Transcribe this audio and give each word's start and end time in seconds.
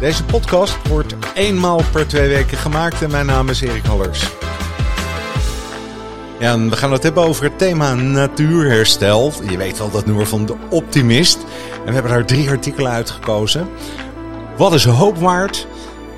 Deze 0.00 0.24
podcast 0.24 0.88
wordt 0.88 1.14
eenmaal 1.34 1.82
per 1.92 2.06
twee 2.06 2.28
weken 2.28 2.56
gemaakt 2.56 3.02
en 3.02 3.10
mijn 3.10 3.26
naam 3.26 3.48
is 3.48 3.60
Erik 3.60 3.84
Hallers. 3.84 4.30
Ja, 6.38 6.52
en 6.52 6.70
we 6.70 6.76
gaan 6.76 6.92
het 6.92 7.02
hebben 7.02 7.22
over 7.22 7.44
het 7.44 7.58
thema 7.58 7.94
natuurherstel. 7.94 9.32
Je 9.50 9.56
weet 9.56 9.78
wel 9.78 9.90
dat 9.90 10.06
nummer 10.06 10.26
van 10.26 10.46
de 10.46 10.56
Optimist. 10.70 11.38
En 11.72 11.86
we 11.86 11.92
hebben 11.92 12.10
daar 12.10 12.24
drie 12.24 12.48
artikelen 12.48 12.92
uitgekozen. 12.92 13.68
Wat 14.56 14.72
is 14.72 14.84
hoop 14.84 15.16
waard? 15.16 15.66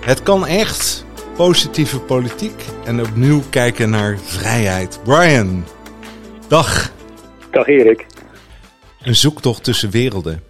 Het 0.00 0.22
kan 0.22 0.46
echt. 0.46 1.04
Positieve 1.36 2.00
politiek. 2.00 2.64
En 2.84 3.00
opnieuw 3.00 3.42
kijken 3.50 3.90
naar 3.90 4.18
vrijheid. 4.18 5.00
Brian, 5.04 5.64
dag. 6.48 6.92
Dag 7.50 7.66
Erik. 7.66 8.06
Een 9.02 9.16
zoektocht 9.16 9.64
tussen 9.64 9.90
werelden. 9.90 10.49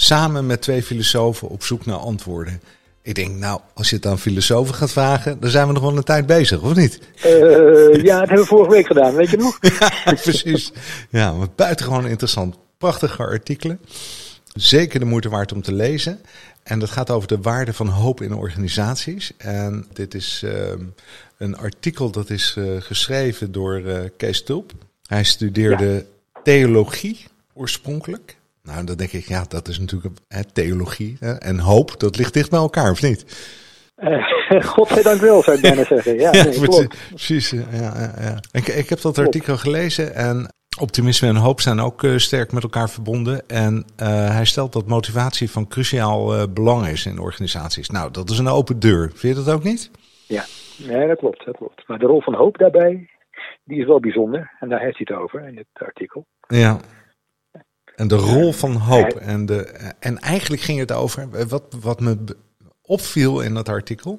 Samen 0.00 0.46
met 0.46 0.62
twee 0.62 0.82
filosofen 0.82 1.48
op 1.48 1.62
zoek 1.62 1.86
naar 1.86 1.96
antwoorden. 1.96 2.62
Ik 3.02 3.14
denk, 3.14 3.36
nou, 3.36 3.60
als 3.74 3.90
je 3.90 3.96
het 3.96 4.06
aan 4.06 4.18
filosofen 4.18 4.74
gaat 4.74 4.90
vragen, 4.90 5.40
dan 5.40 5.50
zijn 5.50 5.66
we 5.66 5.72
nog 5.72 5.82
wel 5.82 5.96
een 5.96 6.02
tijd 6.02 6.26
bezig, 6.26 6.60
of 6.60 6.74
niet? 6.74 7.00
Uh, 7.26 8.02
ja, 8.02 8.18
dat 8.18 8.28
hebben 8.28 8.38
we 8.38 8.44
vorige 8.44 8.70
week 8.70 8.86
gedaan, 8.86 9.14
weet 9.14 9.30
je 9.30 9.36
nog? 9.36 9.58
ja, 9.80 10.12
precies. 10.22 10.72
Ja, 11.10 11.32
maar 11.32 11.46
buitengewoon 11.54 12.06
interessant. 12.06 12.56
Prachtige 12.76 13.22
artikelen. 13.22 13.80
Zeker 14.54 15.00
de 15.00 15.06
moeite 15.06 15.28
waard 15.28 15.52
om 15.52 15.62
te 15.62 15.72
lezen. 15.72 16.20
En 16.62 16.78
dat 16.78 16.90
gaat 16.90 17.10
over 17.10 17.28
de 17.28 17.40
waarde 17.40 17.72
van 17.72 17.88
hoop 17.88 18.22
in 18.22 18.34
organisaties. 18.34 19.32
En 19.36 19.86
dit 19.92 20.14
is 20.14 20.42
uh, 20.44 20.52
een 21.38 21.56
artikel 21.56 22.10
dat 22.10 22.30
is 22.30 22.54
uh, 22.58 22.80
geschreven 22.80 23.52
door 23.52 23.82
Kees 24.16 24.42
Tulp. 24.42 24.72
Hij 25.06 25.24
studeerde 25.24 26.06
ja. 26.34 26.40
theologie 26.42 27.24
oorspronkelijk. 27.54 28.36
Nou, 28.68 28.84
dan 28.84 28.96
denk 28.96 29.12
ik, 29.12 29.24
ja, 29.24 29.44
dat 29.48 29.68
is 29.68 29.78
natuurlijk 29.78 30.14
hè, 30.28 30.44
theologie 30.44 31.16
hè, 31.20 31.32
en 31.32 31.58
hoop. 31.58 32.00
Dat 32.00 32.16
ligt 32.16 32.34
dicht 32.34 32.50
bij 32.50 32.58
elkaar, 32.58 32.90
of 32.90 33.02
niet? 33.02 33.24
Uh, 33.96 34.64
Godzijdank 34.72 35.20
wel, 35.20 35.42
zou 35.42 35.56
ik 35.56 35.62
bijna 35.62 35.84
zeggen. 35.94 36.18
Ja, 36.18 36.32
ja 36.32 36.44
nee, 36.44 36.60
klopt. 36.60 36.96
precies. 37.08 37.50
Ja, 37.50 37.64
ja, 37.72 38.12
ja. 38.20 38.40
Ik, 38.52 38.68
ik 38.68 38.88
heb 38.88 39.00
dat 39.00 39.18
artikel 39.18 39.56
gelezen 39.56 40.14
en 40.14 40.52
optimisme 40.80 41.28
en 41.28 41.36
hoop 41.36 41.60
zijn 41.60 41.80
ook 41.80 42.02
uh, 42.02 42.16
sterk 42.16 42.52
met 42.52 42.62
elkaar 42.62 42.90
verbonden. 42.90 43.48
En 43.48 43.84
uh, 44.02 44.06
hij 44.30 44.44
stelt 44.44 44.72
dat 44.72 44.86
motivatie 44.86 45.50
van 45.50 45.68
cruciaal 45.68 46.52
belang 46.52 46.86
is 46.86 47.06
in 47.06 47.18
organisaties. 47.18 47.90
Nou, 47.90 48.10
dat 48.10 48.30
is 48.30 48.38
een 48.38 48.48
open 48.48 48.78
deur. 48.78 49.10
Vind 49.14 49.36
je 49.36 49.44
dat 49.44 49.54
ook 49.54 49.62
niet? 49.62 49.90
Ja, 50.26 50.44
nee, 50.76 51.06
dat 51.06 51.18
klopt, 51.18 51.44
dat 51.44 51.56
klopt. 51.56 51.88
Maar 51.88 51.98
de 51.98 52.06
rol 52.06 52.20
van 52.20 52.34
hoop 52.34 52.58
daarbij, 52.58 53.08
die 53.64 53.80
is 53.80 53.86
wel 53.86 54.00
bijzonder. 54.00 54.52
En 54.60 54.68
daar 54.68 54.80
heeft 54.80 54.98
hij 54.98 55.06
het 55.10 55.22
over 55.22 55.48
in 55.48 55.56
het 55.56 55.66
artikel. 55.72 56.26
Ja, 56.46 56.80
en 57.98 58.08
de 58.08 58.14
rol 58.14 58.52
van 58.52 58.74
hoop. 58.74 59.10
En, 59.10 59.46
de, 59.46 59.62
en 59.98 60.18
eigenlijk 60.18 60.62
ging 60.62 60.78
het 60.78 60.92
over, 60.92 61.48
wat, 61.48 61.62
wat 61.80 62.00
me 62.00 62.16
opviel 62.82 63.40
in 63.40 63.54
dat 63.54 63.68
artikel, 63.68 64.18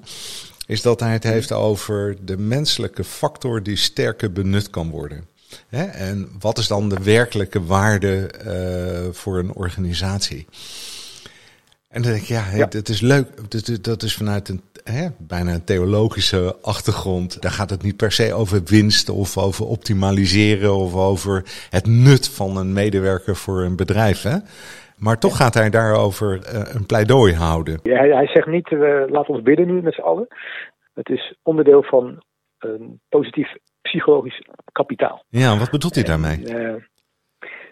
is 0.65 0.81
dat 0.81 0.99
hij 0.99 1.13
het 1.13 1.23
heeft 1.23 1.51
over 1.51 2.17
de 2.25 2.37
menselijke 2.37 3.03
factor 3.03 3.63
die 3.63 3.75
sterker 3.75 4.31
benut 4.31 4.69
kan 4.69 4.89
worden. 4.89 5.25
Hè? 5.67 5.83
En 5.83 6.29
wat 6.39 6.57
is 6.57 6.67
dan 6.67 6.89
de 6.89 7.03
werkelijke 7.03 7.63
waarde 7.63 8.29
uh, 8.45 9.13
voor 9.13 9.39
een 9.39 9.53
organisatie? 9.53 10.47
En 11.87 12.01
dan 12.01 12.11
denk 12.11 12.23
ik, 12.23 12.29
ja, 12.29 12.51
ja. 12.53 12.65
dat 12.65 12.89
is 12.89 13.01
leuk. 13.01 13.27
Dat, 13.47 13.83
dat 13.83 14.03
is 14.03 14.15
vanuit 14.15 14.49
een 14.49 14.61
hè, 14.83 15.07
bijna 15.17 15.53
een 15.53 15.63
theologische 15.63 16.55
achtergrond. 16.61 17.41
Daar 17.41 17.51
gaat 17.51 17.69
het 17.69 17.83
niet 17.83 17.97
per 17.97 18.11
se 18.11 18.33
over 18.33 18.61
winst 18.65 19.09
of 19.09 19.37
over 19.37 19.65
optimaliseren 19.65 20.75
of 20.75 20.95
over 20.95 21.43
het 21.69 21.87
nut 21.87 22.29
van 22.29 22.57
een 22.57 22.73
medewerker 22.73 23.35
voor 23.35 23.61
een 23.61 23.75
bedrijf. 23.75 24.21
Hè? 24.21 24.37
Maar 24.97 25.19
toch 25.19 25.37
gaat 25.37 25.53
hij 25.53 25.69
daarover 25.69 26.35
uh, 26.35 26.73
een 26.73 26.85
pleidooi 26.85 27.33
houden. 27.33 27.79
Ja, 27.83 27.97
hij, 27.97 28.09
hij 28.09 28.27
zegt 28.27 28.47
niet, 28.47 28.71
uh, 28.71 29.03
laat 29.07 29.27
ons 29.27 29.41
bidden 29.41 29.67
nu 29.67 29.81
met 29.81 29.93
z'n 29.93 30.01
allen. 30.01 30.27
Het 30.93 31.09
is 31.09 31.35
onderdeel 31.43 31.83
van 31.83 32.23
een 32.59 32.99
positief 33.09 33.55
psychologisch 33.81 34.41
kapitaal. 34.71 35.23
Ja, 35.29 35.57
wat 35.57 35.71
bedoelt 35.71 35.95
hij 35.95 36.03
daarmee? 36.03 36.45
En, 36.45 36.61
uh, 36.61 36.83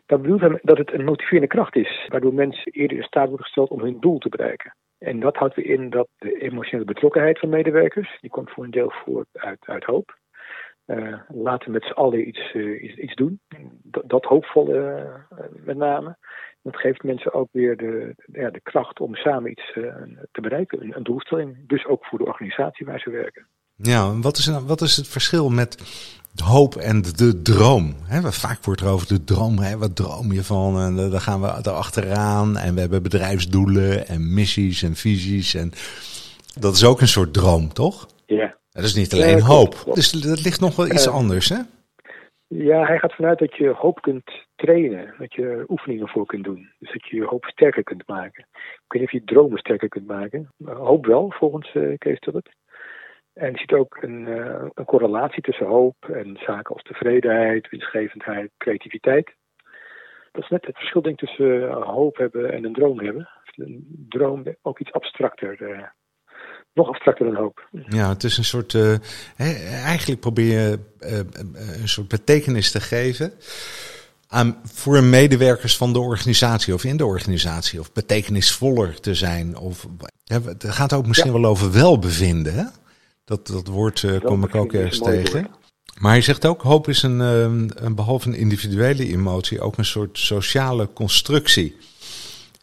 dat 0.06 0.22
bedoelt 0.22 0.42
hij 0.42 0.60
dat 0.62 0.78
het 0.78 0.94
een 0.94 1.06
motiverende 1.06 1.48
kracht 1.48 1.76
is, 1.76 2.08
waardoor 2.08 2.34
mensen 2.34 2.72
eerder 2.72 2.98
in 2.98 3.04
staat 3.04 3.28
worden 3.28 3.46
gesteld 3.46 3.70
om 3.70 3.82
hun 3.82 4.00
doel 4.00 4.18
te 4.18 4.30
bereiken. 4.30 4.76
En 4.98 5.20
dat 5.20 5.36
houdt 5.36 5.56
weer 5.56 5.66
in 5.66 5.90
dat 5.90 6.08
de 6.18 6.40
emotionele 6.40 6.86
betrokkenheid 6.86 7.40
van 7.40 7.50
medewerkers, 7.50 8.18
die 8.22 8.30
komt 8.30 8.50
voor 8.50 8.64
een 8.64 8.72
deel 8.72 8.92
voort 9.06 9.28
uit, 9.34 9.60
uit 9.66 9.84
hoop. 9.84 10.18
Uh, 10.88 11.20
laten 11.28 11.72
met 11.72 11.84
z'n 11.84 11.92
allen 11.92 12.28
iets, 12.28 12.54
uh, 12.54 12.84
iets, 12.84 12.96
iets, 12.96 13.16
doen. 13.16 13.40
Dat, 13.84 14.04
dat 14.06 14.26
hoopvolle 14.26 14.78
uh, 15.32 15.38
met 15.66 15.78
name. 15.78 16.18
Dat 16.62 16.76
geeft 16.76 17.04
mensen 17.04 17.34
ook 17.34 17.50
weer 17.52 17.78
de, 17.78 18.14
de, 18.26 18.40
ja, 18.40 18.50
de 18.50 18.62
kracht 18.62 19.00
om 19.00 19.16
samen 19.16 19.52
iets 19.52 19.74
te 20.32 20.42
bereiken. 20.42 20.82
Een, 20.82 20.96
een, 20.96 21.04
doelstelling. 21.04 21.68
Dus 21.68 21.86
ook 21.86 22.06
voor 22.06 22.18
de 22.18 22.26
organisatie 22.26 22.86
waar 22.86 23.00
ze 23.00 23.10
werken. 23.10 23.48
Ja, 23.76 24.20
wat 24.20 24.38
is, 24.38 24.62
wat 24.66 24.82
is 24.82 24.98
het 24.98 25.08
verschil 25.08 25.50
met 25.50 25.76
de 26.38 26.44
hoop 26.44 26.76
en 26.76 27.02
de 27.02 27.42
droom? 27.42 27.96
He, 28.04 28.32
vaak 28.32 28.64
wordt 28.64 28.82
er 28.82 28.88
over 28.88 29.08
de 29.08 29.24
droom. 29.24 29.56
Wat 29.78 29.96
droom 29.96 30.32
je 30.32 30.44
van? 30.44 30.80
En 30.80 30.96
dan 30.96 31.22
gaan 31.22 31.42
we 31.42 31.48
erachteraan. 31.48 32.58
En 32.58 32.74
we 32.74 32.80
hebben 32.80 33.04
bedrijfsdoelen 33.04 34.08
en 34.08 34.34
missies 34.34 34.84
en 34.84 34.96
visies. 34.96 35.54
En 35.54 35.72
dat 36.60 36.76
is 36.76 36.86
ook 36.86 37.02
een 37.02 37.08
soort 37.08 37.34
droom, 37.34 37.74
toch? 37.74 38.08
Ja. 38.26 38.56
Dat 38.72 38.84
is 38.84 38.96
niet 38.96 39.14
alleen 39.14 39.38
ja, 39.38 39.44
hoop. 39.44 39.76
Klopt. 39.76 39.96
Dus 39.96 40.12
dat 40.12 40.44
ligt 40.44 40.60
nog 40.60 40.76
wel 40.76 40.86
iets 40.86 41.08
uh, 41.08 41.14
anders, 41.14 41.50
hè? 41.50 41.60
Ja, 42.48 42.86
hij 42.86 42.98
gaat 42.98 43.14
vanuit 43.14 43.40
dat 43.40 43.56
je 43.56 43.70
hoop 43.70 44.02
kunt 44.02 44.32
trainen. 44.56 45.14
Dat 45.18 45.34
je 45.34 45.66
oefeningen 45.68 46.08
voor 46.08 46.26
kunt 46.26 46.44
doen. 46.44 46.70
Dus 46.80 46.92
dat 46.92 47.08
je 47.08 47.16
je 47.16 47.26
hoop 47.26 47.46
sterker 47.46 47.84
kunt 47.84 48.08
maken. 48.08 48.48
Ik 48.54 48.92
weet 48.94 49.02
niet 49.02 49.12
of 49.14 49.20
je 49.20 49.34
dromen 49.34 49.58
sterker 49.58 49.90
kunt 49.90 50.08
maken. 50.08 50.52
Hoop 50.66 51.06
wel, 51.06 51.34
volgens 51.38 51.74
uh, 51.74 51.98
Kees 51.98 52.20
Tullet. 52.20 52.50
En 53.38 53.52
je 53.52 53.58
ziet 53.58 53.72
ook 53.72 53.98
een, 54.02 54.28
uh, 54.28 54.64
een, 54.74 54.86
correlatie 54.86 55.42
tussen 55.42 55.66
hoop 55.66 55.96
en 56.14 56.38
zaken 56.46 56.74
als 56.74 56.84
tevredenheid, 56.84 57.70
winstgevendheid, 57.70 58.52
creativiteit. 58.58 59.34
Dat 60.32 60.44
is 60.44 60.50
net 60.50 60.66
het 60.66 60.76
verschil 60.76 61.02
denk 61.02 61.22
ik 61.22 61.28
tussen 61.28 61.62
uh, 61.62 61.88
hoop 61.88 62.18
hebben 62.18 62.54
en 62.54 62.64
een 62.64 62.74
droom 62.74 63.00
hebben. 63.00 63.30
Een 63.56 64.06
droom 64.10 64.44
ook 64.62 64.80
iets 64.80 64.92
abstracter, 64.92 65.62
uh, 65.62 65.84
nog 66.74 66.88
abstracter 66.88 67.26
dan 67.26 67.36
hoop. 67.36 67.68
Ja, 67.72 68.10
het 68.10 68.24
is 68.24 68.38
een 68.38 68.44
soort. 68.44 68.76
Eigenlijk 69.86 70.22
probeer 70.22 70.60
je 70.60 70.80
een 71.82 71.88
soort 71.88 72.08
betekenis 72.08 72.72
te 72.72 72.80
geven. 72.80 73.32
Aan, 74.28 74.62
voor 74.64 75.04
medewerkers 75.04 75.78
van 75.78 75.94
de 75.94 76.00
organisatie 76.00 76.74
of 76.74 76.84
in 76.84 76.98
de 76.98 77.06
organisatie, 77.06 77.80
of 77.80 77.94
betekenisvoller 77.94 79.00
te 79.00 79.16
zijn. 79.16 79.58
Of, 79.58 79.88
het 80.26 80.66
gaat 80.68 80.94
ook 80.94 81.08
misschien 81.08 81.34
ja. 81.34 81.40
wel 81.40 81.50
over 81.50 81.72
welbevinden. 81.72 82.54
Hè? 82.54 82.64
Dat, 83.28 83.48
dat 83.48 83.68
woord 83.68 84.02
uh, 84.02 84.20
kom 84.20 84.44
ik 84.44 84.56
ook 84.56 84.74
ergens 84.74 85.00
tegen. 85.00 85.42
Woord. 85.42 85.56
Maar 86.00 86.12
hij 86.12 86.22
zegt 86.22 86.46
ook, 86.46 86.62
hoop 86.62 86.88
is 86.88 87.04
een, 87.04 87.20
um, 87.20 87.68
een, 87.76 87.96
behalve 87.96 88.28
een 88.28 88.36
individuele 88.36 89.08
emotie, 89.08 89.62
ook 89.62 89.78
een 89.78 89.86
soort 89.86 90.18
sociale 90.18 90.90
constructie. 90.94 91.76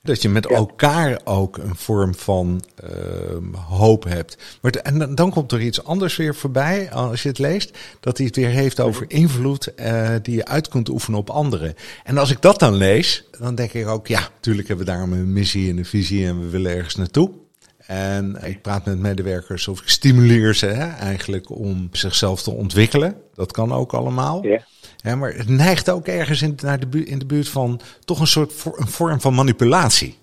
Dat 0.02 0.22
je 0.22 0.28
met 0.28 0.46
ja. 0.48 0.56
elkaar 0.56 1.20
ook 1.24 1.56
een 1.56 1.76
vorm 1.76 2.14
van 2.14 2.64
uh, 2.84 3.58
hoop 3.68 4.04
hebt. 4.04 4.36
Maar 4.60 4.72
en 4.72 5.14
dan 5.14 5.30
komt 5.30 5.52
er 5.52 5.60
iets 5.60 5.84
anders 5.84 6.16
weer 6.16 6.34
voorbij 6.34 6.92
als 6.92 7.22
je 7.22 7.28
het 7.28 7.38
leest. 7.38 7.78
Dat 8.00 8.16
hij 8.16 8.26
het 8.26 8.36
weer 8.36 8.48
heeft 8.48 8.80
over 8.80 9.04
invloed 9.08 9.72
uh, 9.76 10.10
die 10.22 10.34
je 10.34 10.44
uit 10.44 10.68
kunt 10.68 10.88
oefenen 10.88 11.18
op 11.18 11.30
anderen. 11.30 11.74
En 12.04 12.18
als 12.18 12.30
ik 12.30 12.42
dat 12.42 12.58
dan 12.58 12.74
lees, 12.74 13.24
dan 13.38 13.54
denk 13.54 13.72
ik 13.72 13.86
ook, 13.86 14.06
ja, 14.06 14.20
natuurlijk 14.34 14.68
hebben 14.68 14.86
we 14.86 14.92
daarom 14.92 15.12
een 15.12 15.32
missie 15.32 15.70
en 15.70 15.78
een 15.78 15.84
visie 15.84 16.26
en 16.26 16.40
we 16.40 16.48
willen 16.48 16.76
ergens 16.76 16.94
naartoe. 16.94 17.43
En 17.86 18.36
ik 18.44 18.62
praat 18.62 18.84
met 18.84 18.98
medewerkers 18.98 19.68
of 19.68 19.80
ik 19.80 19.88
stimuleer 19.88 20.54
ze 20.54 20.66
hè, 20.66 21.04
eigenlijk 21.04 21.50
om 21.50 21.88
zichzelf 21.92 22.42
te 22.42 22.50
ontwikkelen. 22.50 23.14
Dat 23.34 23.52
kan 23.52 23.72
ook 23.72 23.92
allemaal. 23.92 24.46
Ja. 24.46 24.60
Ja, 24.96 25.16
maar 25.16 25.32
het 25.32 25.48
neigt 25.48 25.90
ook 25.90 26.06
ergens 26.06 26.42
in, 26.42 26.54
naar 26.62 26.80
de, 26.80 26.88
bu 26.88 27.04
in 27.04 27.18
de 27.18 27.26
buurt 27.26 27.48
van 27.48 27.80
toch 28.04 28.20
een 28.20 28.26
soort 28.26 28.52
voor, 28.52 28.78
een 28.78 28.86
vorm 28.86 29.20
van 29.20 29.34
manipulatie. 29.34 30.14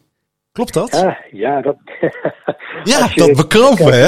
Klopt 0.52 0.74
dat? 0.74 0.92
Ja, 0.92 1.18
ja 1.32 1.62
dat. 1.62 1.78
ja, 2.84 3.10
je, 3.14 3.14
dat 3.16 3.36
bekropen, 3.36 3.94
hè? 3.94 4.08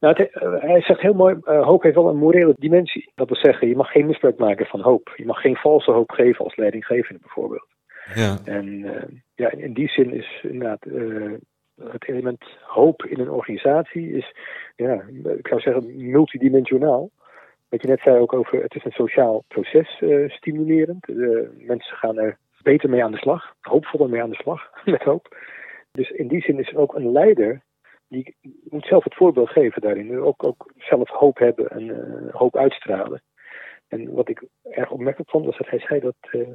Nou, 0.00 0.14
het, 0.22 0.62
hij 0.62 0.80
zegt 0.80 1.00
heel 1.00 1.14
mooi, 1.14 1.36
uh, 1.42 1.64
hoop 1.64 1.82
heeft 1.82 1.94
wel 1.94 2.08
een 2.08 2.16
morele 2.16 2.54
dimensie. 2.58 3.12
Dat 3.14 3.28
wil 3.28 3.36
zeggen, 3.36 3.68
je 3.68 3.76
mag 3.76 3.90
geen 3.90 4.06
misbruik 4.06 4.38
maken 4.38 4.66
van 4.66 4.80
hoop. 4.80 5.12
Je 5.16 5.26
mag 5.26 5.40
geen 5.40 5.56
valse 5.56 5.92
hoop 5.92 6.10
geven 6.10 6.44
als 6.44 6.56
leidinggevende 6.56 7.20
bijvoorbeeld. 7.20 7.66
Ja. 8.14 8.36
En 8.44 8.66
uh, 8.66 8.90
ja, 9.34 9.50
in 9.50 9.72
die 9.72 9.88
zin 9.88 10.12
is 10.14 10.40
inderdaad 10.42 10.86
uh, 10.86 11.32
het 11.84 12.08
element 12.08 12.44
hoop 12.62 13.04
in 13.04 13.20
een 13.20 13.30
organisatie 13.30 14.12
is, 14.12 14.34
ja, 14.76 15.02
ik 15.36 15.48
zou 15.48 15.60
zeggen, 15.60 16.10
multidimensionaal. 16.10 17.10
Wat 17.68 17.82
je 17.82 17.88
net 17.88 18.00
zei 18.00 18.18
ook 18.18 18.32
over, 18.32 18.62
het 18.62 18.74
is 18.74 18.84
een 18.84 18.90
sociaal 18.90 19.44
proces 19.48 20.00
uh, 20.00 20.30
stimulerend. 20.30 21.08
Uh, 21.08 21.48
mensen 21.58 21.96
gaan 21.96 22.18
er 22.18 22.38
beter 22.62 22.90
mee 22.90 23.04
aan 23.04 23.12
de 23.12 23.18
slag, 23.18 23.54
hoopvoller 23.60 24.08
mee 24.08 24.22
aan 24.22 24.30
de 24.30 24.36
slag, 24.36 24.70
met 24.84 25.02
hoop. 25.02 25.36
Dus 25.92 26.10
in 26.10 26.28
die 26.28 26.42
zin 26.42 26.58
is 26.58 26.74
ook 26.74 26.94
een 26.94 27.12
leider 27.12 27.62
die 28.08 28.36
moet 28.68 28.86
zelf 28.86 29.04
het 29.04 29.14
voorbeeld 29.14 29.50
geven 29.50 29.82
daarin. 29.82 30.20
Ook, 30.20 30.44
ook 30.44 30.72
zelf 30.76 31.08
hoop 31.08 31.38
hebben 31.38 31.68
en 31.70 31.82
uh, 31.82 32.34
hoop 32.34 32.56
uitstralen. 32.56 33.22
En 33.88 34.12
wat 34.12 34.28
ik 34.28 34.42
erg 34.62 34.90
opmerkelijk 34.90 35.30
vond, 35.30 35.44
was 35.44 35.58
dat 35.58 35.70
hij 35.70 35.78
zei 35.78 36.00
dat, 36.00 36.14
uh, 36.30 36.48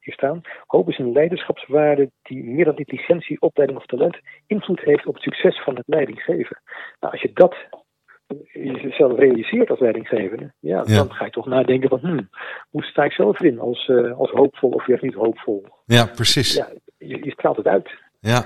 hier 0.00 0.14
staan, 0.14 0.40
hoop 0.66 0.88
is 0.88 0.98
een 0.98 1.12
leiderschapswaarde 1.12 2.10
die 2.22 2.44
meer 2.44 2.64
dan 2.64 2.76
intelligentie, 2.76 3.40
opleiding 3.40 3.78
of 3.80 3.86
talent 3.86 4.18
invloed 4.46 4.80
heeft 4.80 5.06
op 5.06 5.14
het 5.14 5.22
succes 5.22 5.62
van 5.62 5.76
het 5.76 5.86
leidinggeven. 5.86 6.60
Nou, 7.00 7.12
als 7.12 7.22
je 7.22 7.30
dat 7.32 7.54
jezelf 8.52 9.18
realiseert 9.18 9.70
als 9.70 9.80
leidinggevende, 9.80 10.52
ja, 10.60 10.82
dan 10.82 11.12
ga 11.12 11.24
je 11.24 11.30
toch 11.30 11.46
nadenken 11.46 11.88
van, 11.88 11.98
hmm, 11.98 12.28
hoe 12.70 12.82
sta 12.82 13.04
ik 13.04 13.12
zelf 13.12 13.40
in 13.40 13.58
als, 13.60 13.88
uh, 13.88 14.18
als 14.18 14.30
hoopvol 14.30 14.70
of 14.70 14.86
juist 14.86 15.02
niet 15.02 15.14
hoopvol? 15.14 15.66
Ja, 15.84 16.06
precies. 16.06 16.54
Ja, 16.54 16.68
je, 16.98 17.24
je 17.24 17.30
straalt 17.30 17.56
het 17.56 17.66
uit. 17.66 17.90
Ja. 18.20 18.44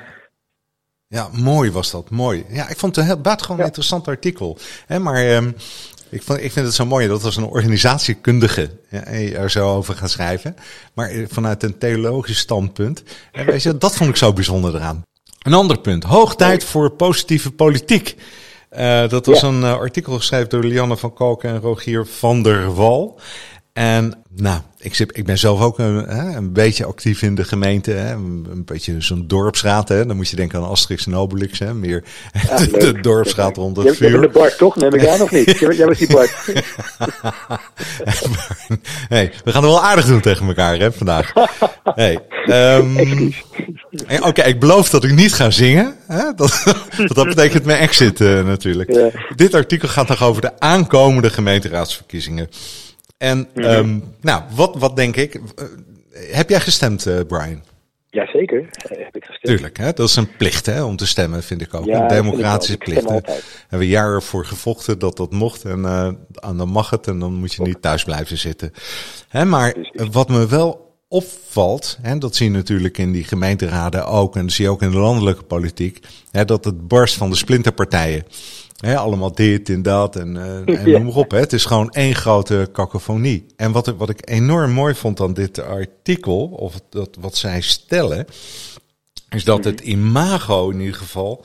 Ja, 1.09 1.29
mooi 1.45 1.71
was 1.71 1.91
dat, 1.91 2.11
mooi. 2.11 2.45
Ja, 2.49 2.69
ik 2.69 2.77
vond 2.77 2.97
het 2.97 3.11
een 3.11 3.23
buitengewoon 3.23 3.61
ja. 3.61 3.67
interessant 3.67 4.09
artikel. 4.09 4.57
Hè, 4.87 4.99
maar 4.99 5.37
um, 5.37 5.55
ik, 6.09 6.23
vond, 6.23 6.43
ik 6.43 6.53
vind 6.53 6.67
het 6.67 6.75
zo 6.75 6.87
mooi 6.87 7.09
dat 7.09 7.25
als 7.25 7.37
een 7.37 7.45
organisatiekundige 7.45 8.71
ja, 8.91 9.05
er 9.05 9.51
zo 9.51 9.75
over 9.75 9.95
gaat 9.95 10.11
schrijven. 10.11 10.57
Maar 10.93 11.13
vanuit 11.29 11.63
een 11.63 11.79
theologisch 11.79 12.39
standpunt. 12.39 13.03
En 13.33 13.47
weet 13.47 13.63
je, 13.63 13.79
dat 13.79 13.97
vond 13.97 14.11
ik 14.11 14.17
zo 14.17 14.33
bijzonder 14.33 14.75
eraan. 14.75 15.05
Een 15.43 15.55
ander 15.55 15.79
punt. 15.79 16.05
Hoog 16.05 16.37
tijd 16.37 16.65
voor 16.65 16.91
positieve 16.91 17.51
politiek. 17.51 18.17
Uh, 18.79 19.09
dat 19.09 19.27
was 19.27 19.41
ja. 19.41 19.49
een 19.49 19.61
uh, 19.61 19.73
artikel 19.73 20.13
geschreven 20.17 20.49
door 20.49 20.65
Lianne 20.65 20.97
van 20.97 21.13
Koken 21.13 21.51
en 21.51 21.61
Rogier 21.61 22.07
van 22.07 22.43
der 22.43 22.75
Wal. 22.75 23.21
En 23.77 24.13
nou, 24.37 24.61
ik, 24.79 24.95
zit, 24.95 25.17
ik 25.17 25.25
ben 25.25 25.39
zelf 25.39 25.61
ook 25.61 25.79
een, 25.79 26.17
een 26.37 26.53
beetje 26.53 26.85
actief 26.85 27.23
in 27.23 27.35
de 27.35 27.45
gemeente. 27.45 27.91
Hè, 27.91 28.13
een, 28.13 28.63
beetje 28.65 28.95
zo'n 28.99 29.25
dorpsraad. 29.27 29.89
Hè. 29.89 30.07
Dan 30.07 30.17
moet 30.17 30.29
je 30.29 30.37
denken 30.37 30.59
aan 30.59 30.69
Asterix 30.69 31.07
en 31.07 31.17
Obelix. 31.17 31.59
Hè, 31.59 31.75
meer 31.75 32.05
ja, 32.49 32.57
de, 32.59 32.71
de 32.71 33.01
dorpsraad 33.01 33.57
rond 33.57 33.77
het 33.77 33.97
vuur. 33.97 34.11
Jij 34.11 34.21
bent 34.21 34.33
de 34.33 34.39
Bart 34.39 34.59
toch? 34.59 34.77
Neem 34.77 34.95
ik 34.95 35.09
aan 35.09 35.21
of 35.21 35.31
niet? 35.31 35.59
Jij 35.59 35.87
was 35.87 35.99
die 35.99 36.13
Bart. 36.13 36.31
hey, 39.09 39.33
we 39.45 39.53
gaan 39.53 39.63
het 39.63 39.73
wel 39.73 39.83
aardig 39.83 40.07
doen 40.07 40.21
tegen 40.21 40.47
elkaar 40.47 40.79
hè, 40.79 40.93
vandaag. 40.93 41.33
Hey, 41.85 42.21
um, 42.49 43.35
Oké, 44.09 44.27
okay, 44.27 44.49
ik 44.49 44.61
beloof 44.61 44.91
dat 44.91 45.05
ik 45.05 45.13
niet 45.13 45.33
ga 45.33 45.51
zingen. 45.51 45.97
Hè? 46.07 46.35
Dat, 46.35 46.63
dat 47.15 47.27
betekent 47.27 47.65
mijn 47.65 47.79
exit 47.79 48.21
uh, 48.21 48.45
natuurlijk. 48.45 48.93
Ja. 48.93 49.11
Dit 49.35 49.55
artikel 49.55 49.89
gaat 49.89 50.09
nog 50.09 50.23
over 50.23 50.43
de 50.43 50.61
aankomende 50.61 51.31
gemeenteraadsverkiezingen. 51.31 52.49
En 53.19 53.39
mm 53.39 53.63
-hmm. 53.63 53.65
um, 53.65 54.03
nou, 54.21 54.43
wat, 54.55 54.77
wat 54.77 54.97
denk 54.97 55.17
ik? 55.17 55.35
Uh, 55.35 55.41
heb 56.13 56.49
jij 56.49 56.61
gestemd, 56.61 57.07
uh, 57.07 57.21
Brian? 57.27 57.63
Jazeker, 58.09 58.69
heb 58.89 59.17
ik 59.17 59.25
gestemd. 59.25 59.43
Tuurlijk, 59.43 59.79
hè? 59.79 59.93
dat 59.93 60.09
is 60.09 60.17
een 60.17 60.37
plicht 60.37 60.67
hè, 60.67 60.83
om 60.83 60.97
te 60.97 61.07
stemmen, 61.07 61.43
vind 61.43 61.61
ik 61.61 61.75
ook. 61.75 61.85
Ja, 61.85 62.03
een 62.03 62.09
democratische 62.09 62.77
plicht. 62.77 63.09
Daar 63.09 63.23
hebben 63.61 63.79
we 63.79 63.89
jaren 63.89 64.23
voor 64.23 64.47
gevochten 64.47 64.99
dat 64.99 65.17
dat 65.17 65.33
mocht. 65.33 65.65
En 65.65 65.79
uh, 65.79 66.09
dan 66.57 66.69
mag 66.69 66.91
het 66.91 67.07
en 67.07 67.19
dan 67.19 67.35
moet 67.35 67.55
je 67.55 67.63
niet 67.63 67.83
thuis 67.83 68.05
blijven 68.05 68.39
zitten. 68.39 68.73
Hè, 69.29 69.45
maar 69.45 69.75
wat 69.93 70.29
me 70.29 70.47
wel 70.47 70.87
opvalt, 71.09 71.99
en 72.03 72.19
dat 72.19 72.37
zie 72.37 72.51
je 72.51 72.57
natuurlijk 72.57 72.99
in 72.99 73.13
die 73.13 73.25
gemeenteraden 73.25 74.07
ook, 74.07 74.37
en 74.37 74.43
dat 74.43 74.53
zie 74.53 74.65
je 74.65 74.71
ook 74.71 74.83
in 74.83 74.91
de 74.91 74.99
landelijke 74.99 75.43
politiek, 75.43 76.07
hè, 76.31 76.45
dat 76.45 76.65
het 76.65 76.89
barst 76.89 77.15
van 77.15 77.31
de 77.31 77.37
splinterpartijen. 77.37 78.25
He, 78.77 78.97
allemaal 78.97 79.33
dit 79.33 79.69
en 79.69 79.83
dat 79.83 80.17
en, 80.17 80.35
uh, 80.35 80.79
en 80.79 80.91
noem 80.91 81.05
maar 81.05 81.15
op. 81.15 81.31
Hè. 81.31 81.39
Het 81.39 81.53
is 81.53 81.65
gewoon 81.65 81.91
één 81.91 82.15
grote 82.15 82.69
kakofonie. 82.73 83.47
En 83.57 83.73
wat, 83.73 83.87
wat 83.87 84.09
ik 84.09 84.31
enorm 84.31 84.71
mooi 84.71 84.95
vond 84.95 85.21
aan 85.21 85.35
dit 85.35 85.63
artikel, 85.63 86.47
of 86.47 86.81
dat, 86.91 87.17
wat 87.21 87.37
zij 87.37 87.61
stellen, 87.61 88.27
is 89.29 89.45
dat 89.45 89.65
het 89.65 89.81
imago 89.81 90.71
in 90.71 90.81
ieder 90.81 90.95
geval 90.95 91.45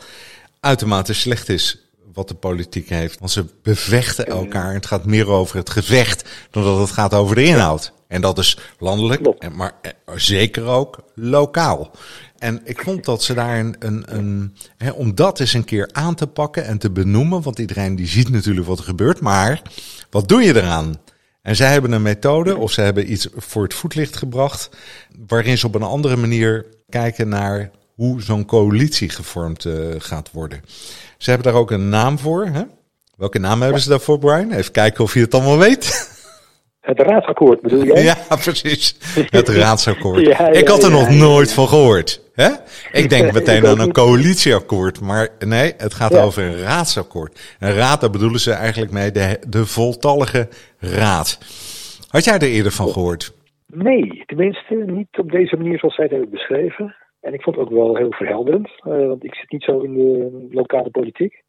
uitermate 0.59 1.13
slecht 1.13 1.49
is 1.49 1.91
wat 2.13 2.27
de 2.27 2.33
politiek 2.33 2.89
heeft. 2.89 3.19
Want 3.19 3.31
ze 3.31 3.45
bevechten 3.63 4.25
elkaar. 4.25 4.73
Het 4.73 4.85
gaat 4.85 5.05
meer 5.05 5.27
over 5.27 5.57
het 5.57 5.69
gevecht 5.69 6.29
dan 6.51 6.63
dat 6.63 6.79
het 6.79 6.91
gaat 6.91 7.13
over 7.13 7.35
de 7.35 7.43
inhoud. 7.43 7.93
En 8.07 8.21
dat 8.21 8.37
is 8.37 8.57
landelijk, 8.79 9.51
maar 9.55 9.73
zeker 10.15 10.65
ook 10.65 10.99
lokaal. 11.15 11.91
En 12.41 12.61
ik 12.63 12.81
vond 12.81 13.05
dat 13.05 13.23
ze 13.23 13.33
daar 13.33 13.59
een, 13.59 13.75
een, 13.79 14.03
een 14.05 14.55
hè, 14.77 14.89
om 14.89 15.15
dat 15.15 15.39
eens 15.39 15.53
een 15.53 15.63
keer 15.63 15.89
aan 15.91 16.15
te 16.15 16.27
pakken 16.27 16.65
en 16.65 16.77
te 16.77 16.91
benoemen, 16.91 17.41
want 17.41 17.59
iedereen 17.59 17.95
die 17.95 18.07
ziet 18.07 18.29
natuurlijk 18.29 18.67
wat 18.67 18.77
er 18.79 18.83
gebeurt, 18.83 19.21
maar 19.21 19.61
wat 20.09 20.27
doe 20.27 20.41
je 20.41 20.55
eraan? 20.55 20.95
En 21.41 21.55
zij 21.55 21.71
hebben 21.71 21.91
een 21.91 22.01
methode 22.01 22.57
of 22.57 22.71
ze 22.71 22.81
hebben 22.81 23.11
iets 23.11 23.27
voor 23.35 23.63
het 23.63 23.73
voetlicht 23.73 24.17
gebracht, 24.17 24.69
waarin 25.27 25.57
ze 25.57 25.67
op 25.67 25.75
een 25.75 25.81
andere 25.81 26.15
manier 26.15 26.65
kijken 26.89 27.29
naar 27.29 27.71
hoe 27.95 28.21
zo'n 28.21 28.45
coalitie 28.45 29.09
gevormd 29.09 29.65
uh, 29.65 29.75
gaat 29.97 30.31
worden. 30.31 30.61
Ze 31.17 31.29
hebben 31.29 31.51
daar 31.51 31.61
ook 31.61 31.71
een 31.71 31.89
naam 31.89 32.19
voor. 32.19 32.45
Hè? 32.45 32.61
Welke 33.17 33.39
naam 33.39 33.61
hebben 33.61 33.81
ze 33.81 33.89
daarvoor, 33.89 34.19
Brian? 34.19 34.51
Even 34.51 34.71
kijken 34.71 35.03
of 35.03 35.13
je 35.13 35.19
het 35.19 35.33
allemaal 35.33 35.57
weet. 35.57 36.09
Het 36.81 36.99
raadsakkoord 36.99 37.61
bedoel 37.61 37.83
jij? 37.83 38.03
Ja, 38.29 38.35
precies. 38.35 38.95
Het 39.29 39.49
raadsakkoord. 39.49 40.25
ja, 40.25 40.29
ja, 40.29 40.47
ik 40.47 40.67
had 40.67 40.83
er 40.83 40.91
nog 40.91 41.09
nooit 41.09 41.53
van 41.53 41.67
gehoord. 41.67 42.20
Hè? 42.33 42.49
Ik 42.91 43.09
denk 43.09 43.31
meteen 43.39 43.65
aan 43.67 43.79
een 43.79 43.91
coalitieakkoord. 43.91 45.01
Maar 45.01 45.29
nee, 45.39 45.73
het 45.77 45.93
gaat 45.93 46.17
over 46.17 46.43
een 46.43 46.57
raadsakkoord. 46.57 47.55
Een 47.59 47.73
raad, 47.73 48.01
daar 48.01 48.09
bedoelen 48.09 48.39
ze 48.39 48.51
eigenlijk 48.51 48.91
mee 48.91 49.11
de, 49.11 49.37
de 49.47 49.65
voltallige 49.65 50.47
raad. 50.79 51.39
Had 52.07 52.23
jij 52.23 52.33
er 52.33 52.43
eerder 52.43 52.71
van 52.71 52.87
gehoord? 52.87 53.33
Nee, 53.67 54.23
tenminste 54.25 54.75
niet 54.75 55.17
op 55.17 55.31
deze 55.31 55.55
manier 55.55 55.79
zoals 55.79 55.95
zij 55.95 56.03
het 56.03 56.13
hebben 56.13 56.31
beschreven. 56.31 56.95
En 57.21 57.33
ik 57.33 57.41
vond 57.41 57.55
het 57.55 57.65
ook 57.65 57.71
wel 57.71 57.95
heel 57.95 58.11
verhelderend, 58.11 58.67
uh, 58.67 59.07
want 59.07 59.23
ik 59.23 59.35
zit 59.35 59.51
niet 59.51 59.63
zo 59.63 59.79
in 59.79 59.93
de 59.93 60.47
lokale 60.51 60.89
politiek. 60.89 61.43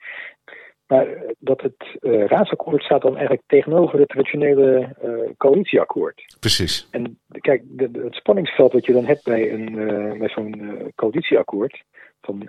Maar 0.92 1.06
dat 1.38 1.60
het 1.60 1.96
uh, 2.00 2.26
raadsakkoord 2.26 2.82
staat 2.82 3.02
dan 3.02 3.16
eigenlijk 3.16 3.42
tegenover 3.46 3.98
het 3.98 4.08
traditionele 4.08 4.96
uh, 5.04 5.30
coalitieakkoord. 5.36 6.36
Precies. 6.40 6.88
En 6.90 7.18
kijk, 7.40 7.62
de, 7.66 7.90
de, 7.90 8.00
het 8.00 8.14
spanningsveld 8.14 8.72
wat 8.72 8.86
je 8.86 8.92
dan 8.92 9.04
hebt 9.04 9.24
bij, 9.24 9.52
een, 9.52 9.72
uh, 9.72 10.18
bij 10.18 10.28
zo'n 10.28 10.92
coalitieakkoord, 10.94 11.82
van 12.20 12.42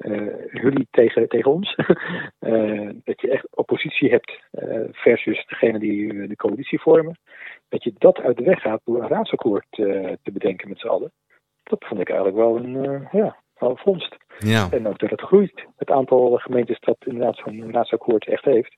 jullie 0.51 0.87
tegen, 0.91 1.27
tegen 1.27 1.51
ons, 1.51 1.75
dat 3.09 3.21
je 3.21 3.29
echt 3.29 3.55
oppositie 3.55 4.09
hebt 4.09 4.39
versus 4.91 5.45
degene 5.45 5.79
die 5.79 6.27
de 6.27 6.35
coalitie 6.35 6.81
vormen, 6.81 7.17
dat 7.69 7.83
je 7.83 7.93
dat 7.97 8.19
uit 8.19 8.37
de 8.37 8.43
weg 8.43 8.61
gaat 8.61 8.81
door 8.83 9.01
een 9.01 9.09
raadsakkoord 9.09 9.65
te 9.71 10.31
bedenken 10.33 10.69
met 10.69 10.79
z'n 10.79 10.87
allen. 10.87 11.11
Dat 11.63 11.85
vond 11.85 12.01
ik 12.01 12.09
eigenlijk 12.09 12.37
wel 12.37 12.57
een, 12.57 13.07
ja, 13.11 13.42
vondst. 13.75 14.15
Ja. 14.39 14.67
En 14.71 14.87
ook 14.87 14.99
dat 14.99 15.09
het 15.09 15.21
groeit. 15.21 15.65
Het 15.77 15.89
aantal 15.89 16.37
gemeentes 16.37 16.79
dat 16.79 16.97
inderdaad 16.99 17.41
zo'n 17.45 17.71
raadsakkoord 17.71 18.27
echt 18.27 18.45
heeft. 18.45 18.75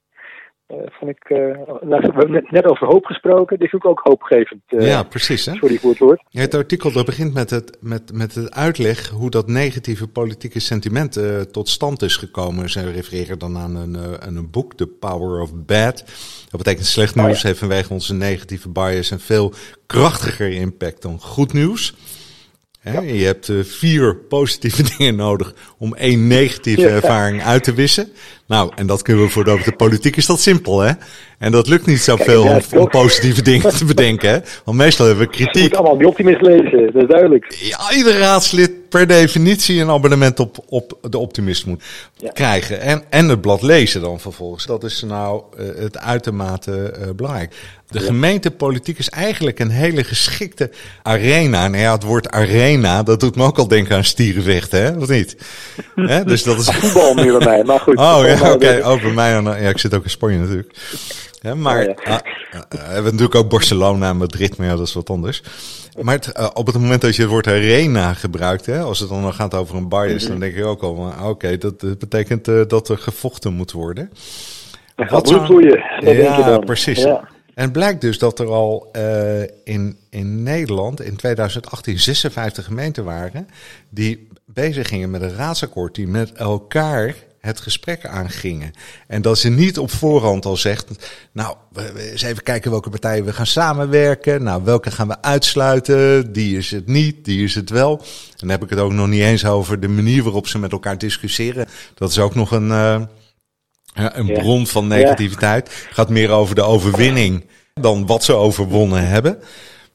Uh, 0.68 0.78
vond 0.86 1.12
ik, 1.12 1.30
uh, 1.30 1.38
nou, 1.82 2.02
we 2.02 2.12
hebben 2.12 2.32
net, 2.32 2.52
net 2.52 2.66
over 2.66 2.88
hoop 2.88 3.06
gesproken, 3.06 3.60
dit 3.60 3.74
is 3.74 3.84
ook 3.84 4.00
hoopgevend. 4.04 4.62
Uh, 4.70 4.88
ja, 4.88 5.04
precies. 5.04 5.46
Hè? 5.46 5.54
Sorry 5.56 5.78
voor 5.78 5.90
het 5.90 6.00
woord. 6.00 6.24
Ja, 6.30 6.42
het 6.42 6.54
artikel 6.54 6.92
dat 6.92 7.06
begint 7.06 7.34
met 7.34 7.50
het, 7.50 7.78
met, 7.82 8.14
met 8.14 8.36
het 8.36 8.56
uitleg 8.56 9.10
hoe 9.10 9.30
dat 9.30 9.48
negatieve 9.48 10.08
politieke 10.08 10.60
sentiment 10.60 11.20
tot 11.52 11.70
stand 11.70 12.02
is 12.02 12.18
gekomen. 12.18 12.70
Ze 12.70 12.92
refereren 12.92 13.40
dan 13.40 13.58
aan 13.58 13.76
een, 13.76 14.22
aan 14.22 14.36
een 14.36 14.52
boek, 14.52 14.74
The 14.74 14.88
Power 14.88 15.42
of 15.42 15.66
Bad. 15.66 15.98
Dat 16.50 16.64
betekent 16.64 16.86
slecht 16.86 17.16
nieuws 17.16 17.28
oh, 17.30 17.42
ja. 17.42 17.48
heeft 17.48 17.60
vanwege 17.60 17.94
onze 17.94 18.14
negatieve 18.14 18.70
bias 18.70 19.12
een 19.12 19.20
veel 19.20 19.54
krachtiger 19.86 20.52
impact 20.52 21.02
dan 21.02 21.20
goed 21.20 21.54
nieuws. 21.54 21.96
Ja. 22.94 23.02
Je 23.02 23.26
hebt 23.26 23.48
uh, 23.48 23.64
vier 23.64 24.16
positieve 24.16 24.84
dingen 24.98 25.16
nodig 25.16 25.54
om 25.78 25.96
één 25.96 26.28
negatieve 26.28 26.88
ervaring 26.88 27.44
uit 27.44 27.64
te 27.64 27.74
wissen. 27.74 28.08
Nou, 28.48 28.72
en 28.76 28.88
dat 28.88 29.02
kunnen 29.02 29.24
we 29.24 29.30
voor 29.30 29.44
de 29.44 29.74
politiek 29.78 30.16
is 30.16 30.26
dat 30.26 30.40
simpel, 30.40 30.80
hè? 30.80 30.92
En 31.40 31.52
dat 31.52 31.68
lukt 31.68 31.86
niet 31.86 32.00
zoveel 32.00 32.44
om, 32.44 32.80
om 32.80 32.90
positieve 32.90 33.42
dingen 33.52 33.78
te 33.78 33.86
bedenken, 33.86 34.30
hè? 34.30 34.40
Want 34.66 34.78
meestal 34.78 35.06
hebben 35.06 35.26
we 35.26 35.32
kritiek. 35.32 35.56
Je 35.56 35.62
moet 35.62 35.76
allemaal 35.76 35.98
die 35.98 36.08
optimist 36.08 36.42
lezen, 36.42 36.90
dat 36.94 37.02
is 37.02 37.10
duidelijk. 37.10 37.56
Ja, 37.60 37.94
ieder 37.96 38.18
raadslid 38.18 38.72
per 38.90 39.08
definitie 39.08 39.82
een 39.82 39.90
abonnement 39.90 40.40
op, 40.40 40.58
op 40.70 40.98
de 41.10 41.18
optimist 41.18 41.66
moet 41.66 41.84
ja. 42.16 42.32
krijgen. 42.32 42.82
En, 42.82 43.04
en 43.10 43.30
het 43.30 43.42
blad 43.42 43.62
lezen 43.62 44.02
dan 44.02 44.20
vervolgens. 44.20 44.66
Dat 44.66 44.84
is 44.84 45.02
nou 45.02 45.44
uh, 45.60 45.66
het 45.78 45.98
uitermate 45.98 46.94
uh, 47.00 47.10
belangrijk. 47.16 47.56
De 47.90 48.00
ja. 48.00 48.06
gemeentepolitiek 48.06 48.98
is 48.98 49.10
eigenlijk 49.10 49.60
een 49.60 49.70
hele 49.70 50.04
geschikte 50.04 50.72
arena. 51.04 51.68
Nou 51.68 51.84
ja, 51.84 51.92
het 51.92 52.04
woord 52.04 52.30
arena, 52.30 53.04
dat 53.04 53.20
doet 53.20 53.36
me 53.36 53.44
ook 53.44 53.58
al 53.58 53.68
denken 53.68 53.96
aan 53.96 54.04
stierenvechten, 54.04 54.84
hè? 54.84 54.98
Of 54.98 55.08
niet? 55.08 55.36
Hè? 55.96 56.24
Dus 56.24 56.44
dat 56.44 56.60
is... 56.60 56.66
Voetbal 56.66 57.14
meer 57.14 57.38
bij 57.38 57.48
mij, 57.48 57.64
maar 57.64 57.80
goed. 57.80 57.98
Oh 57.98 58.22
ja, 58.26 58.34
oké. 58.34 58.50
Okay. 58.50 58.82
Oh, 58.82 59.02
bij 59.02 59.12
mij. 59.12 59.32
Ja, 59.42 59.70
ik 59.70 59.78
zit 59.78 59.94
ook 59.94 60.04
in 60.04 60.10
Spanje 60.10 60.38
natuurlijk. 60.38 60.76
Maar 61.54 61.96
ah, 61.96 62.14
ah, 62.14 62.20
we 62.70 62.78
hebben 62.78 63.04
natuurlijk 63.04 63.36
ook 63.36 63.50
Barcelona 63.50 64.10
en 64.10 64.18
Madrid, 64.18 64.58
maar 64.58 64.68
ja, 64.68 64.76
dat 64.76 64.88
is 64.88 64.94
wat 64.94 65.10
anders. 65.10 65.44
Maar 66.02 66.16
het, 66.16 66.54
op 66.54 66.66
het 66.66 66.76
moment 66.76 67.02
dat 67.02 67.16
je 67.16 67.22
het 67.22 67.32
woord 67.32 67.48
arena 67.48 68.14
gebruikt, 68.14 68.66
hè, 68.66 68.80
als 68.80 69.00
het 69.00 69.10
dan 69.10 69.34
gaat 69.34 69.54
over 69.54 69.76
een 69.76 69.90
bias, 69.90 70.24
dan 70.24 70.32
mhm. 70.32 70.40
denk 70.40 70.56
ik 70.56 70.66
ook 70.66 70.82
al, 70.82 71.14
oké, 71.24 71.58
dat, 71.58 72.00
betekent 72.00 72.46
dat 72.70 72.90
er 72.90 72.98
gevochten 72.98 73.54
moet 73.54 73.72
worden. 73.72 74.12
Wat 74.96 75.28
zou... 75.28 75.64
je? 75.64 76.14
Ja, 76.14 76.60
precies. 76.60 77.04
Ja. 77.04 77.28
En 77.56 77.72
blijkt 77.72 78.02
dus 78.02 78.18
dat 78.18 78.40
er 78.40 78.48
al 78.48 78.90
uh, 78.98 79.42
in, 79.64 79.98
in 80.10 80.44
Nederland 80.44 81.02
in 81.02 81.16
2018 81.16 82.00
56 82.00 82.66
gemeenten 82.66 83.04
waren 83.04 83.48
die 83.90 84.28
bezig 84.46 84.88
gingen 84.88 85.10
met 85.10 85.22
een 85.22 85.36
raadsakkoord, 85.36 85.96
die 85.96 86.08
met 86.08 86.32
elkaar 86.32 87.16
het 87.46 87.60
gesprek 87.60 88.06
aangingen. 88.06 88.72
En 89.08 89.22
dat 89.22 89.38
ze 89.38 89.50
niet 89.50 89.80
op 89.80 89.92
voorhand 89.92 90.46
al 90.46 90.58
zegt, 90.58 90.88
nou, 91.32 91.56
eens 91.98 92.22
even 92.22 92.44
kijken 92.44 92.72
welke 92.72 92.90
partijen 92.90 93.26
we 93.26 93.34
gaan 93.34 93.46
samenwerken. 93.46 94.44
Nou, 94.44 94.64
welke 94.64 94.92
gaan 94.92 95.08
we 95.08 95.22
uitsluiten? 95.22 96.34
Die 96.34 96.58
is 96.58 96.72
het 96.72 96.88
niet, 96.88 97.26
die 97.26 97.44
is 97.44 97.56
het 97.56 97.70
wel. 97.70 97.98
En 97.98 98.36
dan 98.36 98.50
heb 98.50 98.64
ik 98.64 98.70
het 98.70 98.80
ook 98.80 98.94
nog 98.94 99.08
niet 99.08 99.22
eens 99.22 99.46
over 99.46 99.80
de 99.80 99.88
manier 99.88 100.24
waarop 100.24 100.48
ze 100.48 100.60
met 100.60 100.72
elkaar 100.72 100.98
discussiëren. 100.98 101.68
Dat 101.94 102.10
is 102.10 102.20
ook 102.20 102.36
nog 102.36 102.52
een... 102.52 102.68
Uh, 102.68 103.02
ja, 103.94 104.18
een 104.18 104.34
bron 104.34 104.68
van 104.68 104.88
negativiteit. 104.88 105.88
Gaat 105.92 106.10
meer 106.10 106.30
over 106.30 106.56
de 106.56 106.62
overwinning 106.62 107.46
dan 107.74 108.06
wat 108.06 108.24
ze 108.24 108.34
overwonnen 108.34 109.08
hebben. 109.08 109.40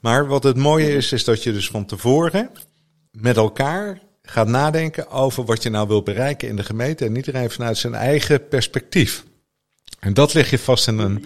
Maar 0.01 0.27
wat 0.27 0.43
het 0.43 0.57
mooie 0.57 0.93
is, 0.93 1.13
is 1.13 1.25
dat 1.25 1.43
je 1.43 1.53
dus 1.53 1.69
van 1.69 1.85
tevoren 1.85 2.51
met 3.11 3.37
elkaar 3.37 4.01
gaat 4.23 4.49
nadenken 4.49 5.11
over 5.11 5.45
wat 5.45 5.63
je 5.63 5.71
nou 5.71 5.89
wil 5.89 6.03
bereiken 6.03 6.49
in 6.49 6.57
de 6.57 6.65
gemeente. 6.65 7.05
En 7.05 7.17
iedereen 7.17 7.51
vanuit 7.51 7.79
zijn 7.79 7.95
eigen 7.95 8.49
perspectief. 8.49 9.25
En 9.99 10.15
dat 10.15 10.35
leg 10.35 10.51
je 10.51 10.59
vast 10.59 10.89
in 10.89 10.99
een, 10.99 11.25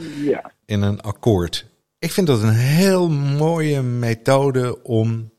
in 0.64 0.82
een 0.82 1.00
akkoord. 1.00 1.66
Ik 1.98 2.12
vind 2.12 2.26
dat 2.26 2.42
een 2.42 2.54
heel 2.54 3.10
mooie 3.10 3.82
methode 3.82 4.82
om 4.82 5.30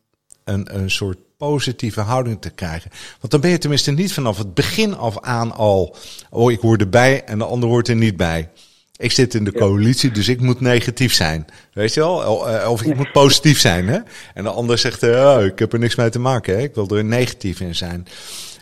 een, 0.44 0.76
een 0.76 0.92
soort 0.92 1.18
positieve 1.38 2.02
houding 2.02 2.42
te 2.42 2.50
krijgen. 2.50 2.92
Want 3.20 3.32
dan 3.32 3.42
ben 3.42 3.50
je 3.50 3.58
tenminste 3.58 3.92
niet 3.92 4.14
vanaf 4.14 4.38
het 4.38 4.54
begin 4.54 4.96
af 4.96 5.20
aan 5.20 5.52
al, 5.52 5.96
oh 6.30 6.52
ik 6.52 6.60
hoor 6.60 6.78
erbij 6.78 7.24
en 7.24 7.38
de 7.38 7.46
ander 7.46 7.70
hoort 7.70 7.88
er 7.88 7.96
niet 7.96 8.18
bij. 8.18 8.50
Ik 8.98 9.12
zit 9.12 9.34
in 9.34 9.44
de 9.44 9.52
coalitie, 9.52 10.12
dus 10.12 10.30
ik 10.30 10.42
moet 10.42 10.62
negatief 10.62 11.14
zijn. 11.14 11.46
Weet 11.74 11.94
je 11.94 12.00
wel? 12.00 12.48
Eh, 12.48 12.72
of 12.72 12.84
ik 12.84 12.96
moet 12.96 13.12
positief 13.12 13.58
zijn. 13.58 13.88
Hè? 13.88 14.00
En 14.34 14.44
de 14.44 14.50
ander 14.50 14.78
zegt, 14.78 15.04
uh, 15.04 15.46
ik 15.46 15.60
heb 15.60 15.74
er 15.74 15.80
niks 15.80 15.96
mee 15.96 16.10
te 16.10 16.20
maken. 16.20 16.56
Hè? 16.56 16.62
Ik 16.62 16.76
wil 16.76 16.88
er 16.88 17.06
negatief 17.06 17.60
in 17.60 17.76
zijn. 17.76 18.06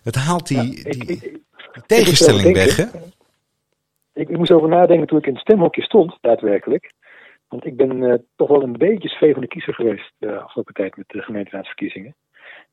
Het 0.04 0.16
haalt 0.16 0.48
die, 0.48 0.90
die, 1.06 1.42
tegenstelling 1.86 2.54
weg. 2.54 2.78
Hè? 2.78 2.84
Ik, 4.14 4.30
ik, 4.30 4.38
moest 4.38 4.52
over 4.52 4.70
nadenken 4.70 5.08
toen 5.08 5.18
ik 5.18 5.26
in 5.26 5.34
het 5.34 5.42
stemhokje 5.42 5.82
stond, 5.82 6.18
daadwerkelijk. 6.22 6.94
Want 7.48 7.66
ik 7.66 7.78
ben 7.78 8.02
uh, 8.02 8.14
toch 8.36 8.48
wel 8.48 8.64
een 8.64 8.78
beetje 8.78 9.10
zwevende 9.10 9.48
kiezer 9.48 9.74
geweest 9.74 10.12
de 10.18 10.40
afgelopen 10.40 10.74
tijd 10.74 10.98
met 10.98 11.06
de 11.08 11.22
gemeenteraadsverkiezingen. 11.22 12.16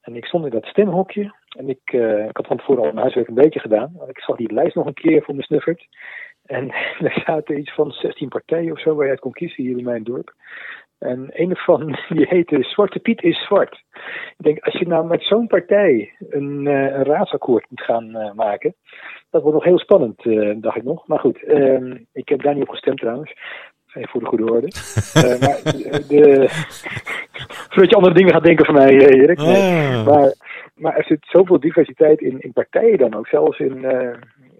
En 0.01 0.17
ik 0.17 0.25
stond 0.25 0.45
in 0.45 0.51
dat 0.51 0.65
stemhokje. 0.65 1.35
En 1.59 1.69
ik, 1.69 1.93
uh, 1.93 2.25
ik 2.25 2.37
had 2.37 2.47
van 2.47 2.57
tevoren 2.57 2.81
al 2.81 2.87
mijn 2.87 2.99
huiswerk 2.99 3.29
een 3.29 3.35
beetje 3.35 3.61
gedaan. 3.61 3.93
Ik 4.09 4.21
zag 4.21 4.37
die 4.37 4.53
lijst 4.53 4.75
nog 4.75 4.87
een 4.87 4.95
keer 4.95 5.23
voor 5.23 5.35
me 5.35 5.43
snuffert. 5.43 5.87
En 6.51 6.71
er 7.07 7.23
zaten 7.27 7.59
iets 7.59 7.75
van 7.75 7.91
16 7.91 8.29
partijen 8.29 8.73
of 8.73 8.81
zo 8.81 8.95
waar 8.95 9.05
je 9.05 9.11
uit 9.11 9.21
kon 9.21 9.33
kiezen 9.33 9.63
hier 9.63 9.79
in 9.79 9.85
mijn 9.85 10.05
dorp. 10.05 10.35
En 10.99 11.27
een 11.33 11.57
van 11.57 11.99
die 12.09 12.27
heette 12.29 12.63
Zwarte 12.63 12.99
Piet 12.99 13.23
is 13.23 13.45
Zwart. 13.45 13.83
Ik 14.39 14.45
denk, 14.45 14.59
als 14.59 14.79
je 14.79 14.87
nou 14.87 15.07
met 15.07 15.23
zo'n 15.23 15.47
partij 15.47 16.13
een, 16.31 16.65
uh, 16.65 16.73
een 16.73 17.05
raadsakkoord 17.05 17.67
moet 17.69 17.81
gaan 17.81 18.17
uh, 18.17 18.33
maken, 18.33 18.75
dat 19.31 19.43
wordt 19.43 19.57
nog 19.57 19.65
heel 19.65 19.79
spannend, 19.79 20.25
uh, 20.25 20.55
dacht 20.57 20.77
ik 20.77 20.83
nog. 20.83 21.07
Maar 21.07 21.19
goed, 21.19 21.43
ehm, 21.43 21.97
ik 22.13 22.29
heb 22.29 22.43
daar 22.43 22.55
niet 22.55 22.63
op 22.63 22.69
gestemd 22.69 22.99
trouwens. 22.99 23.33
Even 23.95 24.09
voor 24.09 24.21
de 24.21 24.27
goede 24.27 24.53
orde. 24.53 24.69
maar 25.45 25.61
de, 26.09 26.49
je 27.89 27.97
andere 27.97 28.15
dingen 28.15 28.33
gaat 28.33 28.45
denken 28.45 28.65
van 28.65 28.75
mij, 28.75 28.91
Erik. 28.91 29.39
Nee. 29.39 29.87
Ah. 29.89 30.07
Maar, 30.07 30.35
maar 30.75 30.97
er 30.97 31.05
zit 31.05 31.19
zoveel 31.21 31.61
diversiteit 31.61 32.21
in, 32.21 32.41
in 32.41 32.53
partijen 32.53 32.99
dan 32.99 33.15
ook, 33.15 33.27
zelfs 33.27 33.59
in, 33.59 33.85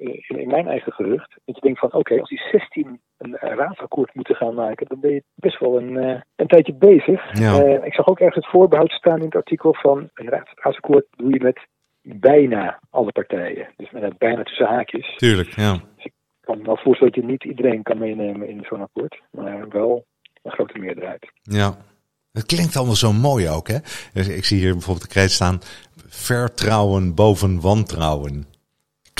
in, 0.01 0.39
in, 0.39 0.49
mijn 0.49 0.67
eigen 0.67 0.93
gerucht. 0.93 1.31
Dat 1.45 1.55
je 1.55 1.61
denkt 1.61 1.79
van 1.79 1.93
oké, 1.93 2.21
als 2.21 2.29
die 2.29 2.43
16 2.51 3.01
een, 3.19 3.37
raadsakkoord 3.37 4.15
moeten 4.15 4.35
gaan 4.35 4.55
maken, 4.55 4.87
dan 4.87 5.01
ben 5.01 5.11
je 5.13 5.23
best 5.35 5.61
wel 5.61 5.77
een, 5.77 5.93
uh, 5.93 6.21
een 6.37 6.47
tijdje 6.47 6.75
bezig. 6.75 7.41
Uh, 7.41 7.85
ik 7.85 7.95
zag 7.95 8.09
ook 8.09 8.21
ergens 8.21 8.45
het 8.45 8.53
voorbehoud 8.55 8.91
staan 8.91 9.19
in 9.19 9.25
het 9.25 9.35
artikel 9.35 9.75
van 9.75 10.11
een 10.15 10.29
raadsakkoord 10.29 11.07
doe 11.17 11.33
je 11.33 11.41
met 11.41 11.67
bijna 12.03 12.81
alle 12.91 13.13
partijen. 13.13 13.69
Dus 13.77 13.91
met 13.91 14.19
bijna 14.19 14.43
tussen 14.43 14.67
haakjes. 14.67 15.17
Tuurlijk, 15.17 15.49
ja. 15.49 15.73
Dus 15.73 16.05
ik 16.05 16.13
kan 16.41 16.59
me 16.59 16.65
wel 16.65 16.77
voorstellen 16.77 17.13
dat 17.13 17.23
je 17.23 17.31
niet 17.31 17.45
iedereen 17.45 17.83
kan 17.83 17.99
meenemen 17.99 18.49
in 18.49 18.65
zo'n 18.69 18.81
akkoord, 18.81 19.23
maar 19.31 19.69
wel 19.69 20.05
een 20.43 20.53
grote 20.53 20.79
meerderheid. 20.79 21.31
Ja. 21.43 21.77
Het 22.33 22.47
klinkt 22.47 22.77
allemaal 22.77 22.95
zo 22.95 23.13
mooi 23.13 23.49
ook, 23.49 23.69
hè? 23.69 23.79
Dus 24.13 24.29
ik 24.29 24.45
zie 24.45 24.59
hier 24.59 24.73
bijvoorbeeld 24.73 25.07
de 25.07 25.13
kreet 25.15 25.31
staan: 25.31 25.61
vertrouwen 26.09 27.15
boven 27.15 27.61
wantrouwen. 27.61 28.47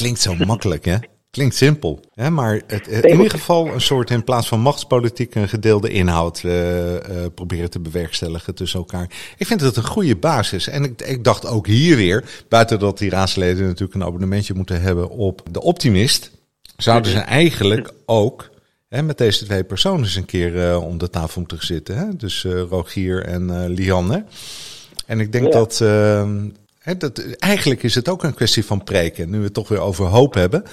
Klinkt 0.01 0.21
zo 0.21 0.35
makkelijk, 0.35 0.85
hè? 0.85 0.97
Klinkt 1.31 1.55
simpel, 1.55 2.01
hè? 2.15 2.31
maar 2.31 2.63
het, 2.67 2.87
in 2.87 3.11
ieder 3.11 3.31
geval 3.31 3.67
een 3.67 3.81
soort 3.81 4.11
in 4.11 4.25
plaats 4.25 4.49
van 4.49 4.61
machtspolitiek 4.61 5.35
een 5.35 5.49
gedeelde 5.49 5.89
inhoud 5.89 6.43
uh, 6.43 6.93
uh, 6.93 6.99
proberen 7.35 7.71
te 7.71 7.81
bewerkstelligen 7.81 8.55
tussen 8.55 8.79
elkaar. 8.79 9.11
Ik 9.37 9.47
vind 9.47 9.61
het 9.61 9.77
een 9.77 9.85
goede 9.85 10.17
basis. 10.17 10.69
En 10.69 10.85
ik, 10.85 11.03
ik 11.03 11.25
dacht 11.25 11.47
ook 11.47 11.67
hier 11.67 11.97
weer, 11.97 12.45
buiten 12.49 12.79
dat 12.79 12.99
die 12.99 13.11
raadsleden 13.11 13.67
natuurlijk 13.67 13.95
een 13.95 14.05
abonnementje 14.05 14.55
moeten 14.55 14.81
hebben 14.81 15.11
op 15.11 15.43
de 15.51 15.63
Optimist, 15.63 16.31
zouden 16.77 17.13
ze 17.13 17.19
eigenlijk 17.19 17.93
ook 18.07 18.51
hè, 18.89 19.03
met 19.03 19.19
deze 19.19 19.45
twee 19.45 19.65
personen 19.65 20.05
eens 20.05 20.17
een 20.17 20.25
keer 20.25 20.71
uh, 20.71 20.83
om 20.83 20.99
de 20.99 21.11
tafel 21.11 21.41
moeten 21.41 21.67
zitten. 21.67 21.97
Hè? 21.97 22.17
Dus 22.17 22.45
Rogier 22.45 23.25
en 23.25 23.69
Lianne. 23.69 24.25
En 25.07 25.21
ik 25.21 25.33
denk 25.33 25.45
ja. 25.45 25.51
dat 25.51 25.81
ehm, 26.83 26.99
dat, 26.99 27.37
eigenlijk 27.39 27.83
is 27.83 27.95
het 27.95 28.09
ook 28.09 28.23
een 28.23 28.35
kwestie 28.35 28.65
van 28.65 28.85
preken, 28.85 29.31
nu 29.31 29.39
we 29.39 29.45
het 29.45 29.55
toch 29.55 29.69
weer 29.69 29.81
over 29.81 30.07
hoop 30.07 30.35
hebben. 30.35 30.65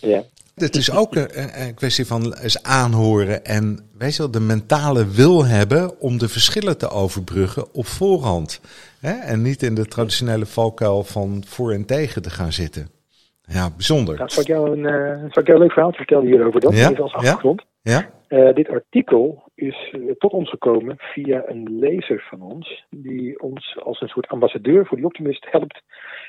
Ja. 0.00 0.22
Het 0.54 0.76
is 0.76 0.90
ook 0.90 1.14
een, 1.14 1.62
een, 1.62 1.74
kwestie 1.74 2.06
van 2.06 2.34
eens 2.34 2.62
aanhoren 2.62 3.44
en 3.44 3.88
weet 3.98 4.12
je 4.12 4.18
wel, 4.18 4.30
de 4.30 4.40
mentale 4.40 5.06
wil 5.06 5.44
hebben 5.44 6.00
om 6.00 6.18
de 6.18 6.28
verschillen 6.28 6.78
te 6.78 6.90
overbruggen 6.90 7.74
op 7.74 7.86
voorhand. 7.86 8.60
Hè? 9.00 9.12
En 9.12 9.42
niet 9.42 9.62
in 9.62 9.74
de 9.74 9.86
traditionele 9.86 10.46
valkuil 10.46 11.04
van 11.04 11.42
voor 11.46 11.72
en 11.72 11.86
tegen 11.86 12.22
te 12.22 12.30
gaan 12.30 12.52
zitten. 12.52 12.88
Ja, 13.42 13.70
bijzonder. 13.70 14.16
Nou, 14.16 14.30
zal, 14.30 14.42
ik 14.42 14.48
jou 14.48 14.70
een, 14.70 14.78
uh, 14.78 15.30
zal 15.30 15.42
ik 15.42 15.46
jou 15.46 15.52
een 15.52 15.58
leuk 15.58 15.72
verhaal 15.72 15.92
vertellen 15.92 16.26
hierover? 16.26 16.60
Dat 16.60 16.76
ja? 16.76 16.88
als 16.88 17.14
achtergrond. 17.14 17.64
Ja? 17.82 18.08
Uh, 18.28 18.54
dit 18.54 18.68
artikel 18.68 19.50
is 19.54 19.92
uh, 19.92 20.12
tot 20.18 20.32
ons 20.32 20.50
gekomen 20.50 20.94
via 20.98 21.42
een 21.46 21.78
lezer 21.78 22.26
van 22.30 22.42
ons, 22.42 22.86
die 22.90 23.40
ons 23.40 23.78
als 23.82 24.00
een 24.00 24.08
soort 24.08 24.28
ambassadeur 24.28 24.86
voor 24.86 24.96
die 24.96 25.06
Optimist 25.06 25.46
helpt, 25.50 25.82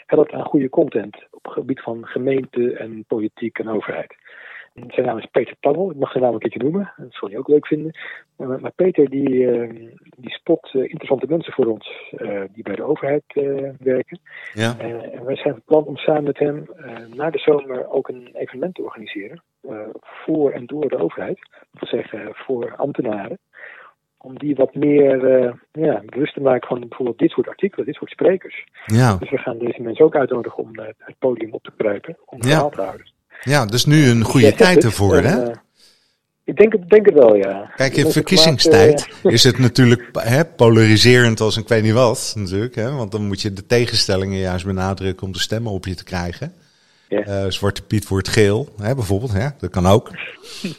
helpt 0.06 0.32
aan 0.32 0.46
goede 0.46 0.70
content 0.70 1.28
op 1.32 1.44
het 1.44 1.54
gebied 1.54 1.82
van 1.82 2.06
gemeente 2.06 2.74
en 2.74 3.06
politiek 3.08 3.60
en 3.60 3.70
overheid. 3.70 4.16
Zijn 4.88 5.06
naam 5.06 5.18
is 5.18 5.28
Peter 5.32 5.56
Tannel, 5.60 5.92
ik 5.92 5.98
mag 5.98 6.12
zijn 6.12 6.24
naam 6.24 6.34
een 6.34 6.40
keertje 6.40 6.60
noemen, 6.60 6.94
dat 6.98 7.14
zal 7.14 7.30
je 7.30 7.38
ook 7.38 7.48
leuk 7.48 7.68
vinden. 7.68 7.98
Maar, 8.36 8.62
maar 8.62 8.72
Peter 8.72 9.10
die, 9.10 9.30
uh, 9.30 9.90
die 10.18 10.32
spot 10.32 10.70
interessante 10.74 11.26
mensen 11.30 11.54
voor 11.54 11.66
ons 11.66 12.14
die 12.54 12.64
bij 12.64 12.76
de 12.76 12.84
overheid 12.84 13.24
werken. 13.80 14.20
Ja. 14.54 14.80
en 14.80 15.26
wij 15.26 15.36
zijn 15.36 15.54
van 15.54 15.64
plan 15.66 15.86
om 15.86 15.98
samen 15.98 16.24
met 16.24 16.40
hem 16.40 16.66
na 17.16 17.30
de 17.30 17.40
zomer 17.40 17.90
ook 17.90 18.08
een 18.08 18.30
evenement 18.34 18.76
te 18.76 18.84
organiseren. 18.84 19.44
Voor 20.02 20.52
en 20.52 20.66
door 20.66 20.90
de 20.90 20.98
overheid, 20.98 21.40
dat 21.72 21.90
wil 21.90 22.00
zeggen 22.00 22.30
voor 22.34 22.76
ambtenaren. 22.76 23.40
Om 24.18 24.38
die 24.38 24.56
wat 24.56 24.76
meer 24.76 25.28
ja, 25.72 26.02
bewust 26.06 26.34
te 26.34 26.42
maken 26.42 26.68
van 26.68 26.80
bijvoorbeeld 26.80 27.20
dit 27.20 27.32
soort 27.32 27.48
artikelen, 27.48 27.86
dit 27.86 27.96
soort 27.96 28.12
sprekers. 28.12 28.66
Ja. 28.86 29.16
Dus 29.16 29.30
we 29.30 29.38
gaan 29.38 29.58
deze 29.58 29.82
mensen 29.82 30.06
ook 30.06 30.16
uitnodigen 30.16 30.64
om 30.64 30.70
het 30.98 31.18
podium 31.20 31.54
op 31.54 31.64
te 31.64 31.72
kruipen, 31.78 32.18
om 32.26 32.38
ja. 32.42 32.48
verhaal 32.48 32.70
te 32.70 32.82
houden. 32.82 33.12
Ja, 33.42 33.66
dus 33.66 33.86
nu 33.86 34.10
een 34.10 34.24
goede 34.24 34.54
tijd 34.54 34.84
ervoor, 34.84 35.16
hè? 35.16 35.48
Uh, 35.48 35.56
ik 36.44 36.58
denk, 36.58 36.72
het, 36.72 36.90
denk 36.90 37.06
het 37.06 37.16
wel, 37.16 37.36
ja. 37.36 37.72
Kijk, 37.76 37.96
in 37.96 38.12
verkiezingstijd 38.12 39.10
is 39.24 39.44
het 39.44 39.58
natuurlijk 39.58 40.10
hè, 40.14 40.46
polariserend 40.46 41.40
als 41.40 41.58
ik 41.58 41.68
weet 41.68 41.84
niet 41.84 41.94
wat, 41.94 42.34
natuurlijk. 42.38 42.76
Hè? 42.76 42.92
Want 42.92 43.12
dan 43.12 43.28
moet 43.28 43.42
je 43.42 43.54
de 43.54 43.66
tegenstellingen 43.66 44.40
juist 44.40 44.66
benadrukken 44.66 45.26
om 45.26 45.34
de 45.34 45.40
stemmen 45.40 45.72
op 45.72 45.86
je 45.86 45.96
te 45.96 46.04
krijgen. 46.04 46.54
Ja. 47.08 47.44
Uh, 47.44 47.52
Zwarte 47.52 47.82
Piet 47.82 48.08
wordt 48.08 48.28
geel, 48.28 48.74
hè, 48.78 48.96
bijvoorbeeld. 48.96 49.34
Hè? 49.34 49.48
Dat 49.60 49.70
kan 49.70 49.88
ook. 49.88 50.12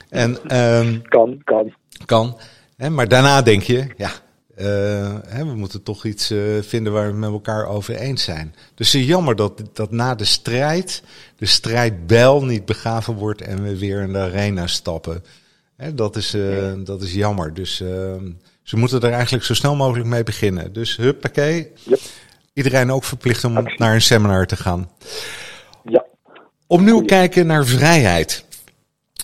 en, 0.08 0.56
um, 0.61 1.02
kan, 1.02 1.40
kan. 1.44 1.75
Kan. 2.04 2.38
Hè, 2.76 2.90
maar 2.90 3.08
daarna 3.08 3.42
denk 3.42 3.62
je, 3.62 3.87
ja, 3.97 4.11
uh, 4.58 5.14
hè, 5.26 5.44
we 5.44 5.54
moeten 5.54 5.82
toch 5.82 6.04
iets 6.04 6.30
uh, 6.30 6.62
vinden 6.62 6.92
waar 6.92 7.06
we 7.06 7.18
met 7.18 7.30
elkaar 7.30 7.66
over 7.66 7.94
eens 7.94 8.23
zijn. 8.23 8.54
Dus 8.75 8.92
het 8.92 9.02
is 9.02 9.08
jammer 9.08 9.37
dat, 9.37 9.62
dat 9.73 9.90
na 9.90 10.14
de 10.14 10.25
strijd 10.25 11.02
de 11.37 11.47
strijdbel 11.47 12.44
niet 12.44 12.64
begraven 12.64 13.14
wordt 13.14 13.40
en 13.40 13.62
we 13.62 13.78
weer 13.78 14.00
in 14.02 14.12
de 14.12 14.18
arena 14.18 14.66
stappen. 14.66 15.25
Hè, 15.76 15.94
dat, 15.94 16.16
is, 16.16 16.35
uh, 16.35 16.73
dat 16.78 17.02
is 17.02 17.14
jammer. 17.14 17.54
Dus 17.54 17.80
ehm, 17.80 18.30
ze 18.62 18.76
moeten 18.76 19.00
er 19.00 19.12
eigenlijk 19.12 19.44
zo 19.44 19.54
snel 19.54 19.76
mogelijk 19.76 20.08
mee 20.08 20.23
beginnen. 20.23 20.73
Dus 20.73 20.97
huppakee. 20.97 21.73
Yep. 21.85 22.00
Iedereen 22.52 22.90
ook 22.90 23.04
verplicht 23.04 23.44
om 23.44 23.56
Actie. 23.56 23.78
naar 23.78 23.94
een 23.94 24.02
seminar 24.02 24.47
te 24.47 24.56
gaan. 24.56 24.90
Ja. 25.85 26.04
Opnieuw 26.68 27.04
kijken 27.04 27.46
naar 27.46 27.64
vrijheid. 27.64 28.44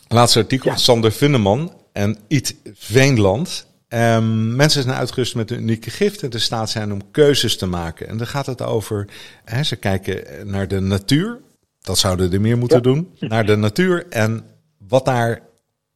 Laatste 0.08 0.38
artikel, 0.38 0.70
ja. 0.70 0.76
Sander 0.76 1.10
Funneman 1.10 1.72
en 1.92 2.18
Eat 2.28 2.54
Veenland. 2.74 3.72
Um, 3.88 4.56
mensen 4.56 4.82
zijn 4.82 4.96
uitgerust 4.96 5.34
met 5.34 5.50
een 5.50 5.60
unieke 5.60 5.90
gift 5.90 6.22
en 6.22 6.30
de 6.30 6.38
staat 6.38 6.70
zijn 6.70 6.92
om 6.92 7.10
keuzes 7.10 7.56
te 7.58 7.66
maken. 7.66 8.08
En 8.08 8.16
dan 8.16 8.26
gaat 8.26 8.46
het 8.46 8.62
over, 8.62 9.08
hè, 9.44 9.62
ze 9.62 9.78
kijken 9.78 10.24
naar 10.50 10.68
de 10.68 10.80
natuur. 10.80 11.40
Dat 11.80 11.98
zouden 11.98 12.32
er 12.32 12.40
meer 12.40 12.58
moeten 12.58 12.82
doen. 12.82 13.14
Naar 13.18 13.46
de 13.46 13.56
natuur 13.56 14.06
en 14.08 14.44
wat, 14.88 15.04
daar, 15.04 15.40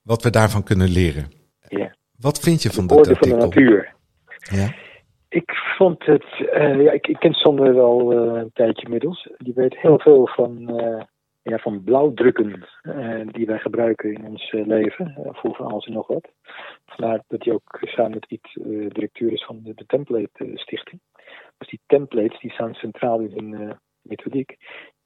wat 0.02 0.23
we 0.23 0.31
daarvan 0.31 0.62
kunnen 0.62 0.88
leren. 0.88 1.31
Ja. 1.69 1.97
Wat 2.17 2.38
vind 2.38 2.62
je 2.62 2.71
van 2.71 2.87
de 2.87 2.95
dat 2.95 3.09
artikel? 3.09 3.28
van 3.28 3.38
de 3.38 3.45
natuur. 3.45 3.95
Ja. 4.38 4.75
Ik 5.28 5.50
vond 5.76 6.05
het, 6.05 6.25
uh, 6.40 6.83
ja, 6.83 6.93
ik, 6.93 7.07
ik 7.07 7.17
ken 7.19 7.33
Sander 7.33 7.75
wel 7.75 8.12
uh, 8.12 8.40
een 8.40 8.50
tijdje 8.52 8.85
inmiddels. 8.85 9.28
Die 9.38 9.55
weet 9.55 9.76
heel 9.76 9.99
veel 9.99 10.28
van, 10.35 10.81
uh, 10.81 11.02
ja, 11.49 11.59
van 11.59 11.85
blauwdrukken 11.85 12.69
die 13.33 13.47
wij 13.47 13.59
gebruiken 13.59 14.12
in 14.12 14.26
ons 14.26 14.52
leven. 14.52 15.14
voor 15.28 15.55
van 15.55 15.67
alles 15.67 15.87
en 15.87 15.93
nog 15.93 16.07
wat. 16.07 16.28
Vandaar 16.87 17.23
dat 17.28 17.45
hij 17.45 17.52
ook 17.52 17.78
samen 17.81 18.11
met 18.11 18.31
iets 18.31 18.52
directeur 18.88 19.33
is 19.33 19.45
van 19.45 19.61
de, 19.62 19.87
Template 19.87 20.50
Stichting. 20.55 21.00
Dus 21.59 21.69
die 21.69 21.81
templates 21.87 22.40
die 22.40 22.52
staan 22.52 22.75
centraal 22.75 23.21
in 23.21 23.33
hun 23.33 23.78
methodiek. 24.02 24.57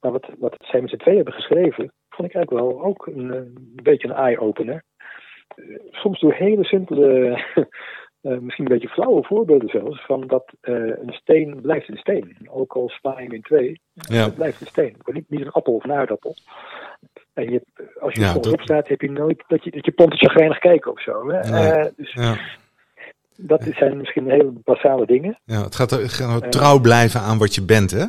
Maar 0.00 0.12
wat, 0.12 0.28
wat 0.38 0.56
zij 0.58 0.80
hebben 1.02 1.32
geschreven, 1.32 1.92
vond 2.08 2.28
ik 2.28 2.34
eigenlijk 2.34 2.50
wel 2.50 2.82
ook 2.82 3.06
een, 3.06 3.30
een 3.30 3.80
beetje 3.82 4.08
een 4.08 4.14
eye-opener. 4.14 4.84
soms 5.90 6.20
door 6.20 6.32
hele 6.32 6.64
simpele 6.64 7.38
Uh, 8.23 8.38
misschien 8.38 8.64
een 8.64 8.73
beetje 8.73 8.88
flauwe 8.88 9.25
voorbeelden 9.25 9.69
zelfs, 9.69 10.05
van 10.07 10.26
dat 10.26 10.52
uh, 10.62 10.75
een 10.75 11.12
steen 11.12 11.61
blijft 11.62 11.88
een 11.88 11.97
steen. 11.97 12.37
Ook 12.50 12.73
al 12.73 12.88
sla 12.88 13.19
je 13.19 13.23
hem 13.23 13.33
in 13.33 13.43
twee, 13.43 13.81
ja. 13.93 14.25
het 14.25 14.35
blijft 14.35 14.61
een 14.61 14.67
steen. 14.67 14.97
Niet, 15.05 15.25
niet 15.29 15.41
een 15.41 15.50
appel 15.50 15.75
of 15.75 15.85
een 15.85 15.93
aardappel. 15.93 16.37
En 17.33 17.50
je, 17.50 17.62
als 18.00 18.14
je 18.14 18.21
ja, 18.21 18.33
dat... 18.33 18.47
op 18.47 18.61
staat, 18.61 18.88
heb 18.88 19.00
je 19.00 19.11
nooit 19.11 19.45
dat 19.49 19.64
je, 19.64 19.71
dat 19.71 19.85
je 19.85 19.93
pontetje 19.93 20.26
chagrijnig 20.26 20.59
kijken 20.59 20.93
of 20.93 21.02
zo. 21.02 21.31
Hè? 21.31 21.50
Nee. 21.50 21.85
Uh, 21.85 21.85
dus 21.97 22.12
ja. 22.12 22.38
dat 23.37 23.62
zijn 23.71 23.97
misschien 23.97 24.31
hele 24.31 24.52
basale 24.64 25.07
dingen. 25.07 25.38
Ja, 25.45 25.62
het 25.62 25.75
gaat, 25.75 25.91
het 25.91 26.12
gaat 26.12 26.52
trouw 26.52 26.81
blijven 26.81 27.21
aan 27.21 27.38
wat 27.38 27.55
je 27.55 27.64
bent, 27.64 27.91
hè? 27.91 28.05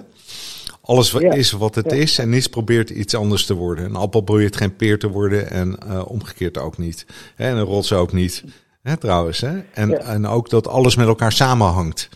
Alles 0.81 1.11
wat 1.11 1.23
is 1.23 1.51
wat 1.51 1.75
het 1.75 1.91
is 1.91 2.19
en 2.19 2.29
niets 2.29 2.47
probeert 2.47 2.89
iets 2.89 3.15
anders 3.15 3.45
te 3.45 3.55
worden. 3.55 3.85
Een 3.85 3.95
appel 3.95 4.21
probeert 4.21 4.55
geen 4.55 4.75
peer 4.75 4.99
te 4.99 5.09
worden 5.09 5.49
en 5.49 5.77
omgekeerd 6.07 6.57
ook 6.57 6.77
niet. 6.77 7.05
En 7.35 7.57
een 7.57 7.63
rots 7.63 7.93
ook 7.93 8.13
niet. 8.13 8.43
Hè, 8.83 8.97
trouwens, 8.97 9.41
hè? 9.41 9.59
En, 9.73 9.89
Ja. 9.89 9.97
en 9.99 10.25
ook 10.27 10.49
dat 10.49 10.67
alles 10.67 10.95
met 10.95 11.07
elkaar 11.07 11.31
samenhangt. 11.31 12.09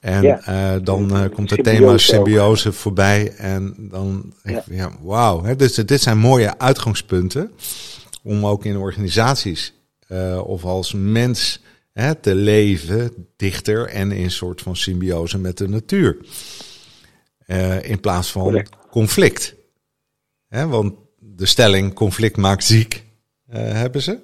En 0.00 0.22
Ja. 0.22 0.40
eh, 0.74 0.80
dan 0.82 1.16
eh, 1.16 1.30
komt 1.34 1.50
het 1.50 1.60
Symbiose 1.64 1.76
thema 1.78 1.92
ook. 1.92 1.98
symbiose 2.00 2.72
voorbij. 2.72 3.32
En 3.36 3.74
dan, 3.78 4.32
Ja. 4.42 4.62
ja, 4.70 4.90
wauw. 5.02 5.42
hè, 5.42 5.56
Dus 5.56 5.74
dit 5.74 6.00
zijn 6.00 6.18
mooie 6.18 6.58
uitgangspunten 6.58 7.50
om 8.22 8.46
ook 8.46 8.64
in 8.64 8.76
organisaties 8.76 9.72
eh, 10.06 10.40
of 10.46 10.64
als 10.64 10.92
mens 10.92 11.62
hè, 11.92 12.14
te 12.14 12.34
leven 12.34 13.26
dichter 13.36 13.88
en 13.88 14.12
in 14.12 14.24
een 14.24 14.30
soort 14.30 14.60
van 14.62 14.76
symbiose 14.76 15.38
met 15.38 15.58
de 15.58 15.68
natuur. 15.68 16.16
In 17.82 18.00
plaats 18.00 18.30
van 18.32 18.42
Correct. 18.42 18.70
conflict. 18.90 19.54
Hè, 20.48 20.66
want 20.66 20.94
de 21.18 21.46
stelling 21.46 21.94
conflict 21.94 22.36
maakt 22.36 22.64
ziek 22.64 23.04
hebben 23.50 24.02
ze. 24.02 24.18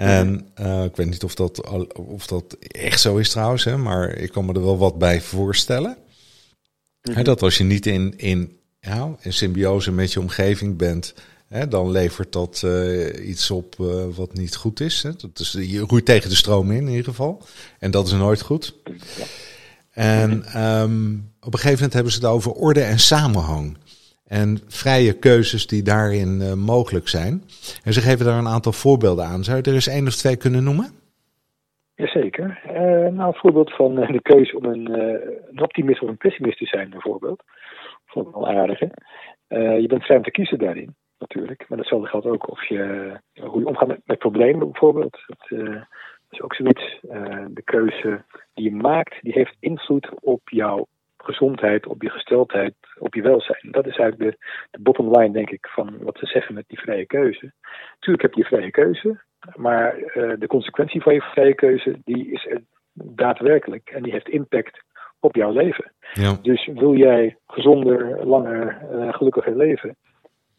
En 0.00 0.48
eh, 0.54 0.84
ik 0.84 0.96
weet 0.96 1.10
niet 1.10 1.24
of 1.24 1.34
dat, 1.34 1.68
of 1.94 2.26
dat 2.26 2.56
echt 2.60 3.00
zo 3.00 3.16
is 3.16 3.30
trouwens, 3.30 3.64
hè, 3.64 3.76
maar 3.76 4.16
ik 4.16 4.32
kan 4.32 4.44
me 4.44 4.52
er 4.52 4.64
wel 4.64 4.78
wat 4.78 4.98
bij 4.98 5.20
voorstellen. 5.20 5.96
Hè, 7.00 7.22
dat 7.22 7.42
als 7.42 7.58
je 7.58 7.64
niet 7.64 7.86
in, 7.86 8.14
in, 8.16 8.58
ja, 8.80 9.16
in 9.20 9.32
symbiose 9.32 9.92
met 9.92 10.12
je 10.12 10.20
omgeving 10.20 10.76
bent, 10.76 11.14
hè, 11.48 11.68
dan 11.68 11.90
levert 11.90 12.32
dat 12.32 12.62
eh, 12.64 13.28
iets 13.28 13.50
op 13.50 13.80
eh, 13.80 14.04
wat 14.14 14.34
niet 14.34 14.56
goed 14.56 14.80
is. 14.80 15.02
Hè. 15.02 15.10
Dat 15.16 15.38
is. 15.38 15.52
Je 15.52 15.80
roeit 15.80 16.04
tegen 16.04 16.30
de 16.30 16.36
stroom 16.36 16.70
in, 16.70 16.82
in 16.82 16.88
ieder 16.88 17.04
geval. 17.04 17.42
En 17.78 17.90
dat 17.90 18.06
is 18.06 18.12
nooit 18.12 18.40
goed. 18.40 18.74
En 19.90 20.44
ehm, 20.44 21.14
op 21.40 21.52
een 21.52 21.58
gegeven 21.58 21.72
moment 21.72 21.92
hebben 21.92 22.12
ze 22.12 22.18
het 22.18 22.28
over 22.28 22.52
orde 22.52 22.82
en 22.82 22.98
samenhang. 22.98 23.76
En 24.38 24.58
vrije 24.68 25.18
keuzes 25.18 25.66
die 25.66 25.82
daarin 25.82 26.40
eh, 26.40 26.54
mogelijk 26.54 27.08
zijn. 27.08 27.42
En 27.84 27.92
ze 27.92 28.00
geven 28.00 28.24
daar 28.26 28.38
een 28.38 28.54
aantal 28.56 28.72
voorbeelden 28.72 29.24
aan. 29.24 29.44
Zou 29.44 29.56
je 29.56 29.62
er 29.62 29.74
eens 29.74 29.94
één 29.96 30.06
of 30.06 30.14
twee 30.14 30.36
kunnen 30.36 30.64
noemen? 30.64 30.88
Jazeker. 31.94 32.60
Eh 32.64 33.12
nou, 33.16 33.28
een 33.28 33.42
voorbeeld 33.42 33.72
van 33.74 33.98
eh, 33.98 34.12
de 34.12 34.22
keuze 34.22 34.56
om 34.56 34.64
een, 34.64 34.88
optimist 35.62 36.02
of 36.02 36.08
een 36.08 36.16
pessimist 36.16 36.58
te 36.58 36.66
zijn, 36.66 36.90
bijvoorbeeld. 36.90 37.42
Vond 38.06 38.28
ik 38.28 38.34
wel 38.34 38.48
aardig. 38.48 38.78
Je 39.48 39.86
bent 39.88 40.04
vrij 40.04 40.16
om 40.16 40.22
te 40.22 40.30
kiezen 40.30 40.58
daarin, 40.58 40.94
natuurlijk. 41.18 41.64
Maar 41.68 41.78
datzelfde 41.78 42.08
geldt 42.08 42.26
ook 42.26 42.50
of 42.50 42.68
je, 42.68 43.12
hoe 43.40 43.60
je 43.60 43.66
omgaat 43.66 43.98
met, 44.04 44.18
problemen, 44.18 44.70
bijvoorbeeld. 44.70 45.18
Dat, 45.26 45.46
dat 45.48 46.30
is 46.30 46.40
ook 46.40 46.54
zoiets. 46.54 46.98
De 47.48 47.62
keuze 47.64 48.24
die 48.54 48.64
je 48.64 48.74
maakt, 48.74 49.22
die 49.22 49.32
heeft 49.32 49.56
invloed 49.60 50.10
op 50.20 50.40
jouw 50.44 50.86
gezondheid, 51.22 51.86
op 51.86 52.02
je 52.02 52.10
gesteldheid, 52.10 52.74
op 52.98 53.14
je 53.14 53.22
welzijn. 53.22 53.68
Dat 53.70 53.86
is 53.86 53.96
eigenlijk 53.96 54.30
de, 54.30 54.46
de 54.70 54.82
bottom 54.82 55.16
line, 55.16 55.32
denk 55.32 55.50
ik, 55.50 55.66
van 55.66 55.96
wat 56.00 56.18
ze 56.18 56.26
zeggen 56.26 56.54
met 56.54 56.64
die 56.66 56.80
vrije 56.80 57.06
keuze. 57.06 57.52
Tuurlijk 57.98 58.22
heb 58.22 58.34
je 58.34 58.44
vrije 58.44 58.70
keuze, 58.70 59.20
maar 59.54 59.96
eh, 59.96 60.32
de 60.38 60.46
consequentie 60.46 61.02
van 61.02 61.14
je 61.14 61.20
vrije 61.20 61.54
keuze, 61.54 61.98
die 62.04 62.32
is 62.32 62.46
er 62.46 62.62
daadwerkelijk 62.92 63.90
en 63.90 64.02
die 64.02 64.12
heeft 64.12 64.28
impact 64.28 64.82
op 65.20 65.34
jouw 65.36 65.52
leven. 65.52 65.92
Ja. 66.12 66.38
Dus 66.42 66.66
wil 66.66 66.94
jij 66.94 67.36
gezonder, 67.46 68.26
langer, 68.26 68.78
eh, 68.90 69.14
gelukkiger 69.14 69.56
leven, 69.56 69.96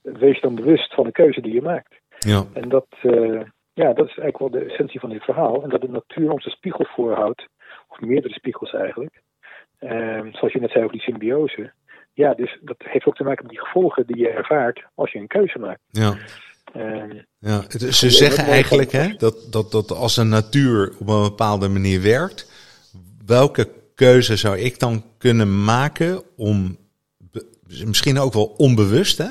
wees 0.02 0.41
dan 0.41 0.56
bewust 0.56 0.93
van 0.93 1.04
de 1.04 1.12
keuze 1.12 1.41
die 1.41 1.54
je 1.54 1.62
maakt. 1.62 2.00
Ja. 2.17 2.43
En 2.54 2.69
dat, 2.69 2.88
eh, 3.02 3.41
ja, 3.74 3.93
dat 3.93 4.08
is 4.08 4.17
eigenlijk 4.17 4.39
wel 4.39 4.50
de 4.50 4.65
essentie 4.65 5.00
van 5.00 5.10
dit 5.10 5.24
verhaal. 5.24 5.63
En 5.63 5.69
dat 5.69 5.82
de 5.82 5.89
natuur 5.89 6.32
ons 6.32 6.45
een 6.45 6.52
spiegel 6.52 6.86
voorhoudt, 6.86 7.47
of 7.88 8.00
meerdere 8.00 8.34
spiegels 8.34 8.74
eigenlijk. 8.74 9.21
Ehm, 9.82 10.32
zoals 10.32 10.54
je 10.54 10.60
net 10.60 10.72
zei 10.72 10.84
over 10.84 10.96
die 10.98 11.06
symbiose. 11.06 11.72
Ja, 12.13 12.34
dus 12.34 12.60
dat 12.62 12.76
heeft 12.78 13.06
ook 13.06 13.15
te 13.15 13.24
maken 13.24 13.44
met 13.46 13.52
die 13.52 13.63
gevolgen 13.65 14.08
die 14.08 14.17
je 14.17 14.30
ervaart 14.30 14.84
als 14.96 15.12
je 15.12 15.20
een 15.20 15.28
keuze 15.28 15.60
maakt. 15.60 15.80
Ja. 15.89 16.17
Ehm, 16.74 17.15
Ja, 17.39 17.62
het- 17.67 17.96
ze 17.96 18.10
zeggen 18.10 18.44
eigenlijk 18.44 18.91
hè, 18.91 19.08
dat, 19.17 19.48
dat, 19.50 19.72
dat 19.72 19.91
als 19.91 20.17
een 20.17 20.30
natuur 20.30 20.94
op 21.00 21.08
een 21.10 21.22
bepaalde 21.24 21.67
manier 21.67 22.02
werkt, 22.02 22.52
welke 23.26 23.70
keuze 23.96 24.36
zou 24.36 24.58
ik 24.58 24.80
dan 24.80 25.04
kunnen 25.17 25.63
maken 25.63 26.24
om, 26.38 26.78
misschien 27.86 28.20
ook 28.20 28.34
wel 28.34 28.46
onbewust, 28.58 29.17
hè, 29.17 29.30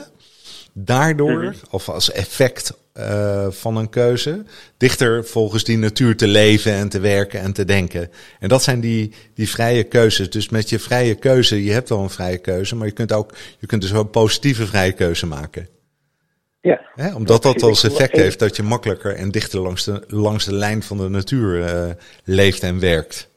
daardoor, 0.72 1.42
Mhm. 1.42 1.54
of 1.70 1.88
als 1.88 2.12
effect 2.12 2.78
eh, 3.08 3.50
van 3.50 3.76
een 3.76 3.88
keuze, 3.90 4.44
dichter 4.76 5.24
volgens 5.24 5.64
die 5.64 5.78
natuur 5.78 6.16
te 6.16 6.26
leven 6.26 6.72
en 6.72 6.88
te 6.88 7.00
werken 7.00 7.40
en 7.40 7.52
te 7.52 7.64
denken. 7.64 8.08
En 8.40 8.48
dat 8.48 8.62
zijn 8.62 8.80
die, 8.80 9.12
die 9.34 9.48
vrije 9.48 9.84
keuzes. 9.84 10.30
Dus 10.30 10.48
met 10.48 10.68
je 10.68 10.78
vrije 10.78 11.14
keuze, 11.14 11.64
je 11.64 11.72
hebt 11.72 11.88
wel 11.88 12.02
een 12.02 12.10
vrije 12.10 12.38
keuze, 12.38 12.76
maar 12.76 12.86
je 12.86 12.92
kunt 12.92 13.12
ook, 13.12 13.32
je 13.58 13.66
kunt 13.66 13.82
dus 13.82 13.94
ook 13.94 14.04
een 14.04 14.10
positieve 14.10 14.66
vrije 14.66 14.92
keuze 14.92 15.26
maken. 15.26 15.68
ja, 16.60 16.80
Hè, 16.94 17.14
omdat 17.14 17.42
dat 17.42 17.62
als 17.62 17.84
effect 17.84 18.16
heeft 18.16 18.38
dat 18.38 18.56
je 18.56 18.62
makkelijker 18.62 19.16
en 19.16 19.30
dichter 19.30 19.60
langs 19.60 19.84
de, 19.84 20.04
langs 20.06 20.44
de 20.44 20.54
lijn 20.54 20.82
van 20.82 20.96
de 20.96 21.08
natuur 21.08 21.64
eh, 21.64 21.90
leeft 22.24 22.62
en 22.62 22.80
werkt. 22.80 23.28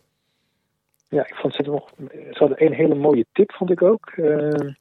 Ja, 1.09 1.21
ik 1.27 1.35
vond 1.35 1.53
ze 1.55 1.61
nog. 1.61 1.89
Ze 2.09 2.37
hadden 2.37 2.65
een 2.65 2.73
hele 2.73 2.95
mooie 2.95 3.25
tip, 3.31 3.51
vond 3.51 3.71
ik 3.71 3.81
ook. 3.81 4.07
eh, 4.15 4.71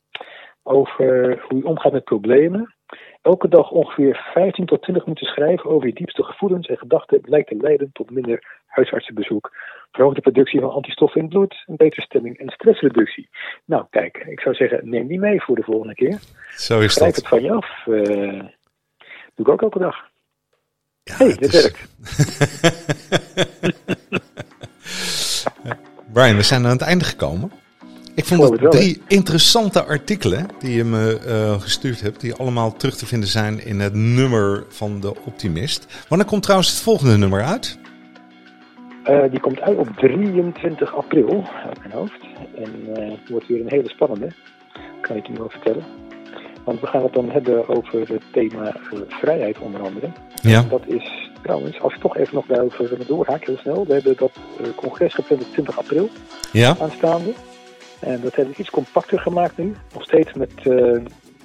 over 0.62 1.38
hoe 1.48 1.58
je 1.58 1.66
omgaat 1.66 1.92
met 1.92 2.04
problemen. 2.04 2.74
Elke 3.22 3.48
dag 3.48 3.70
ongeveer 3.70 4.30
15 4.34 4.66
tot 4.66 4.82
20 4.82 5.04
minuten 5.04 5.26
schrijven 5.26 5.70
over 5.70 5.86
je 5.88 5.94
diepste 5.94 6.22
gevoelens 6.22 6.66
en 6.68 6.78
gedachten 6.78 7.20
lijkt 7.24 7.48
te 7.48 7.56
leiden 7.56 7.90
tot 7.92 8.10
minder 8.10 8.60
huisartsenbezoek. 8.66 9.52
Verhoogde 9.92 10.20
productie 10.20 10.60
van 10.60 10.70
antistoffen 10.70 11.20
in 11.20 11.26
het 11.26 11.34
bloed, 11.34 11.62
een 11.66 11.76
betere 11.76 12.02
stemming 12.02 12.38
en 12.38 12.48
stressreductie. 12.48 13.28
Nou, 13.64 13.84
kijk, 13.90 14.16
ik 14.16 14.40
zou 14.40 14.54
zeggen, 14.54 14.88
neem 14.88 15.06
die 15.06 15.18
mee 15.18 15.42
voor 15.42 15.56
de 15.56 15.62
volgende 15.62 15.94
keer. 15.94 16.18
Zo 16.56 16.80
is 16.80 16.92
Schrijf 16.94 17.14
dat. 17.14 17.16
het 17.16 17.28
van 17.28 17.42
je 17.42 17.52
af. 17.52 17.86
eh, 17.86 18.44
doe 19.34 19.46
ik 19.46 19.48
ook 19.48 19.62
elke 19.62 19.78
dag. 19.78 19.96
Ja, 21.02 21.14
hey, 21.16 21.36
dit 21.36 21.52
is- 21.54 21.62
werkt. 21.62 21.88
Brian, 26.12 26.36
we 26.36 26.42
zijn 26.42 26.64
aan 26.64 26.70
het 26.70 26.80
einde 26.82 27.04
gekomen. 27.04 27.52
Ik 28.14 28.24
vond 28.24 28.40
Geloof 28.40 28.50
het 28.50 28.60
het 28.60 28.72
wel, 28.72 28.82
drie 28.82 29.02
interessante 29.08 29.84
artikelen 29.84 30.46
die 30.58 30.76
je 30.76 30.84
me 30.84 31.20
eh, 31.26 31.60
gestuurd 31.60 32.00
hebt, 32.00 32.20
die 32.20 32.34
allemaal 32.34 32.72
terug 32.72 32.96
te 32.96 33.06
vinden 33.06 33.28
zijn 33.28 33.64
in 33.64 33.80
het 33.80 33.94
nummer 33.94 34.64
van 34.68 35.00
de 35.00 35.14
Optimist. 35.24 36.04
Wanneer 36.08 36.26
komt 36.26 36.42
trouwens 36.42 36.70
het 36.70 36.80
volgende 36.80 37.16
nummer 37.16 37.42
uit? 37.42 37.78
Eh, 39.04 39.30
die 39.30 39.40
komt 39.40 39.60
uit 39.60 39.78
op 39.78 39.88
23 39.96 40.94
april, 40.94 41.44
uit 41.66 41.78
mijn 41.78 41.90
hoofd. 41.92 42.20
En 42.56 42.96
eh, 42.96 43.10
het 43.10 43.28
wordt 43.28 43.46
weer 43.46 43.60
een 43.60 43.70
hele 43.70 43.88
spannende, 43.88 44.28
kan 45.00 45.16
ik 45.16 45.26
je 45.26 45.32
nu 45.32 45.38
wel 45.38 45.50
vertellen. 45.50 45.84
Want 46.64 46.80
we 46.80 46.86
gaan 46.86 47.02
het 47.02 47.12
dan 47.12 47.30
hebben 47.30 47.68
over 47.68 48.08
het 48.08 48.22
thema 48.32 48.76
vrijheid 49.08 49.58
onder 49.58 49.80
andere. 49.80 50.10
Ja. 50.42 50.62
Dat 50.62 50.82
is 50.86 51.30
trouwens, 51.42 51.80
als 51.80 51.94
ik 51.94 52.00
toch 52.00 52.16
even 52.16 52.34
nog 52.34 52.46
daarover 52.46 53.06
doorhaak, 53.06 53.46
heel 53.46 53.56
snel. 53.56 53.86
We 53.86 53.92
hebben 53.92 54.16
dat 54.16 54.32
congres 54.76 55.14
gepland 55.14 55.42
op 55.42 55.52
20 55.52 55.78
april 55.78 56.08
Ja? 56.52 56.76
aanstaande. 56.80 57.32
En 58.02 58.20
dat 58.20 58.34
hebben 58.34 58.54
we 58.54 58.60
iets 58.60 58.70
compacter 58.70 59.18
gemaakt 59.20 59.56
nu. 59.56 59.74
Nog 59.92 60.02
steeds 60.02 60.32
met 60.32 60.50
eh, 60.56 60.72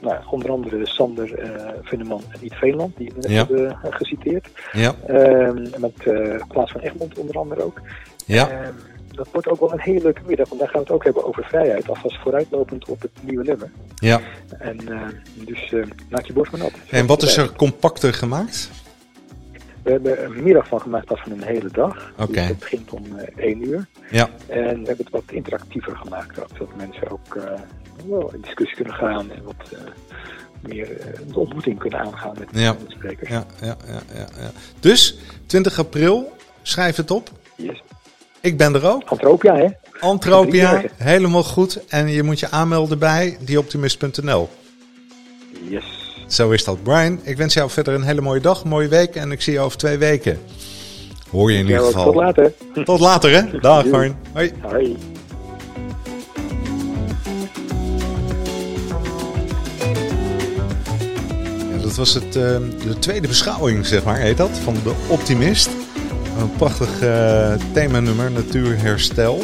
nou, 0.01 0.15
onder 0.29 0.51
andere 0.51 0.85
Sander 0.87 1.39
uh, 1.43 1.67
Vunneman 1.81 2.21
en 2.29 2.43
Iet 2.45 2.53
Veenland, 2.53 2.97
die 2.97 3.07
we 3.15 3.19
net 3.19 3.29
Ja. 3.31 3.37
hebben 3.37 3.69
eh, 3.71 3.77
geciteerd. 3.89 4.47
Ja, 4.71 4.95
Ehm, 5.07 5.61
met 5.77 5.93
Klaas 6.47 6.71
van 6.71 6.81
Egmond 6.81 7.17
onder 7.19 7.35
andere 7.37 7.63
ook. 7.63 7.81
ja, 8.25 8.49
Ehm, 8.49 8.73
dat 9.11 9.27
wordt 9.31 9.47
ook 9.47 9.59
wel 9.59 9.71
een 9.73 9.79
hele 9.81 10.01
leuke 10.01 10.21
middag, 10.25 10.47
want 10.49 10.59
daar 10.61 10.69
gaan 10.69 10.79
we 10.79 10.85
het 10.85 10.95
ook 10.95 11.03
hebben 11.03 11.25
over 11.25 11.43
vrijheid, 11.43 11.89
alvast 11.89 12.21
vooruitlopend 12.21 12.87
op 12.89 13.01
het 13.01 13.11
nieuwe 13.21 13.43
nummer. 13.43 13.71
ja. 13.95 14.19
En 14.59 14.77
dus 15.33 15.73
maak 16.09 16.25
je 16.25 16.33
bord 16.33 16.49
van 16.49 16.59
nat. 16.59 16.71
En 16.89 17.05
wat 17.05 17.21
is 17.23 17.37
er 17.37 17.51
compacter 17.51 18.13
gemaakt? 18.13 18.69
We 19.87 19.93
hebben 19.93 20.23
een 20.25 20.43
middag 20.43 20.67
van 20.67 20.81
gemaakt 20.81 21.09
als 21.09 21.19
van 21.21 21.31
een 21.31 21.43
hele 21.43 21.69
dag. 21.71 22.13
Dus 22.27 22.45
het 22.47 22.59
begint 22.59 22.91
om 22.91 23.03
eh 23.17 23.45
1 23.45 23.67
uur. 23.67 23.87
Ja, 24.11 24.29
En 24.47 24.63
we 24.63 24.87
hebben 24.87 24.97
het 24.97 25.09
wat 25.09 25.23
interactiever 25.31 25.95
gemaakt 25.95 26.39
ook. 26.39 26.47
Zodat 26.57 26.75
mensen 26.75 27.09
ook 27.11 27.35
eh, 27.35 27.43
wel 28.07 28.33
in 28.33 28.41
discussie 28.41 28.75
kunnen 28.75 28.93
gaan 28.93 29.31
en 29.31 29.43
wat 29.43 29.71
eh, 29.71 29.79
meer 30.69 30.97
eh, 30.99 31.05
de 31.27 31.39
ontmoeting 31.39 31.79
kunnen 31.79 31.99
aangaan 31.99 32.35
met 32.39 32.47
Ja. 32.51 32.71
de 32.71 32.79
sprekers. 32.87 33.29
ja, 33.29 33.45
ja, 33.61 33.77
ja, 33.87 34.01
ja, 34.13 34.27
ja. 34.39 34.51
Dus 34.79 35.17
20 35.45 35.79
april, 35.79 36.31
schrijf 36.61 36.95
het 36.95 37.11
op. 37.11 37.29
Yes. 37.55 37.81
Ik 38.41 38.57
ben 38.57 38.73
er 38.75 38.85
ook. 38.93 39.03
Antropia, 39.09 39.55
hè? 39.55 39.67
Antropia, 39.99 40.83
helemaal 40.97 41.43
goed. 41.43 41.85
En 41.87 42.07
je 42.07 42.23
moet 42.23 42.39
je 42.39 42.49
aanmelden 42.51 42.99
bij 42.99 43.37
dieoptimist.nl. 43.41 44.49
Zo 46.27 46.49
is 46.49 46.63
dat. 46.63 46.83
Brian, 46.83 47.19
ik 47.23 47.37
wens 47.37 47.53
jou 47.53 47.69
verder 47.69 47.93
een 47.93 48.03
hele 48.03 48.21
mooie 48.21 48.39
dag, 48.39 48.63
een 48.63 48.69
mooie 48.69 48.87
week. 48.87 49.15
En 49.15 49.31
ik 49.31 49.41
zie 49.41 49.53
je 49.53 49.59
over 49.59 49.77
twee 49.77 49.97
weken. 49.97 50.39
Hoor 51.31 51.51
je 51.51 51.57
in 51.57 51.65
ieder 51.65 51.83
geval. 51.83 52.03
tot 52.03 52.15
later. 52.15 52.53
Tot 52.83 52.99
later, 52.99 53.31
hè? 53.31 53.59
Dag. 53.59 53.89
Brian. 53.89 54.15
Hoi. 54.33 54.51
Hoi. 54.61 54.97
Ja, 61.71 61.81
dat 61.81 61.95
was 61.95 62.13
het, 62.13 62.35
eh, 62.35 62.57
de 62.85 62.95
tweede 62.99 63.27
beschouwing, 63.27 63.85
zeg 63.85 64.03
maar, 64.03 64.17
heet 64.17 64.37
dat, 64.37 64.49
van 64.63 64.73
de 64.83 64.93
Optimist. 65.07 65.69
Een 66.39 66.51
prachtig 66.57 67.01
eh 67.01 67.53
themanummer, 67.73 68.31
natuurherstel. 68.31 69.41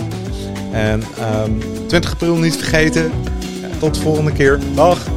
En 0.72 1.04
ehm 1.19 1.52
20 1.88 2.12
april 2.12 2.36
niet 2.36 2.56
vergeten. 2.56 3.12
Tot 3.80 3.93
de 3.93 4.02
volgende 4.02 4.32
keer. 4.32 4.60
Dag. 4.76 5.08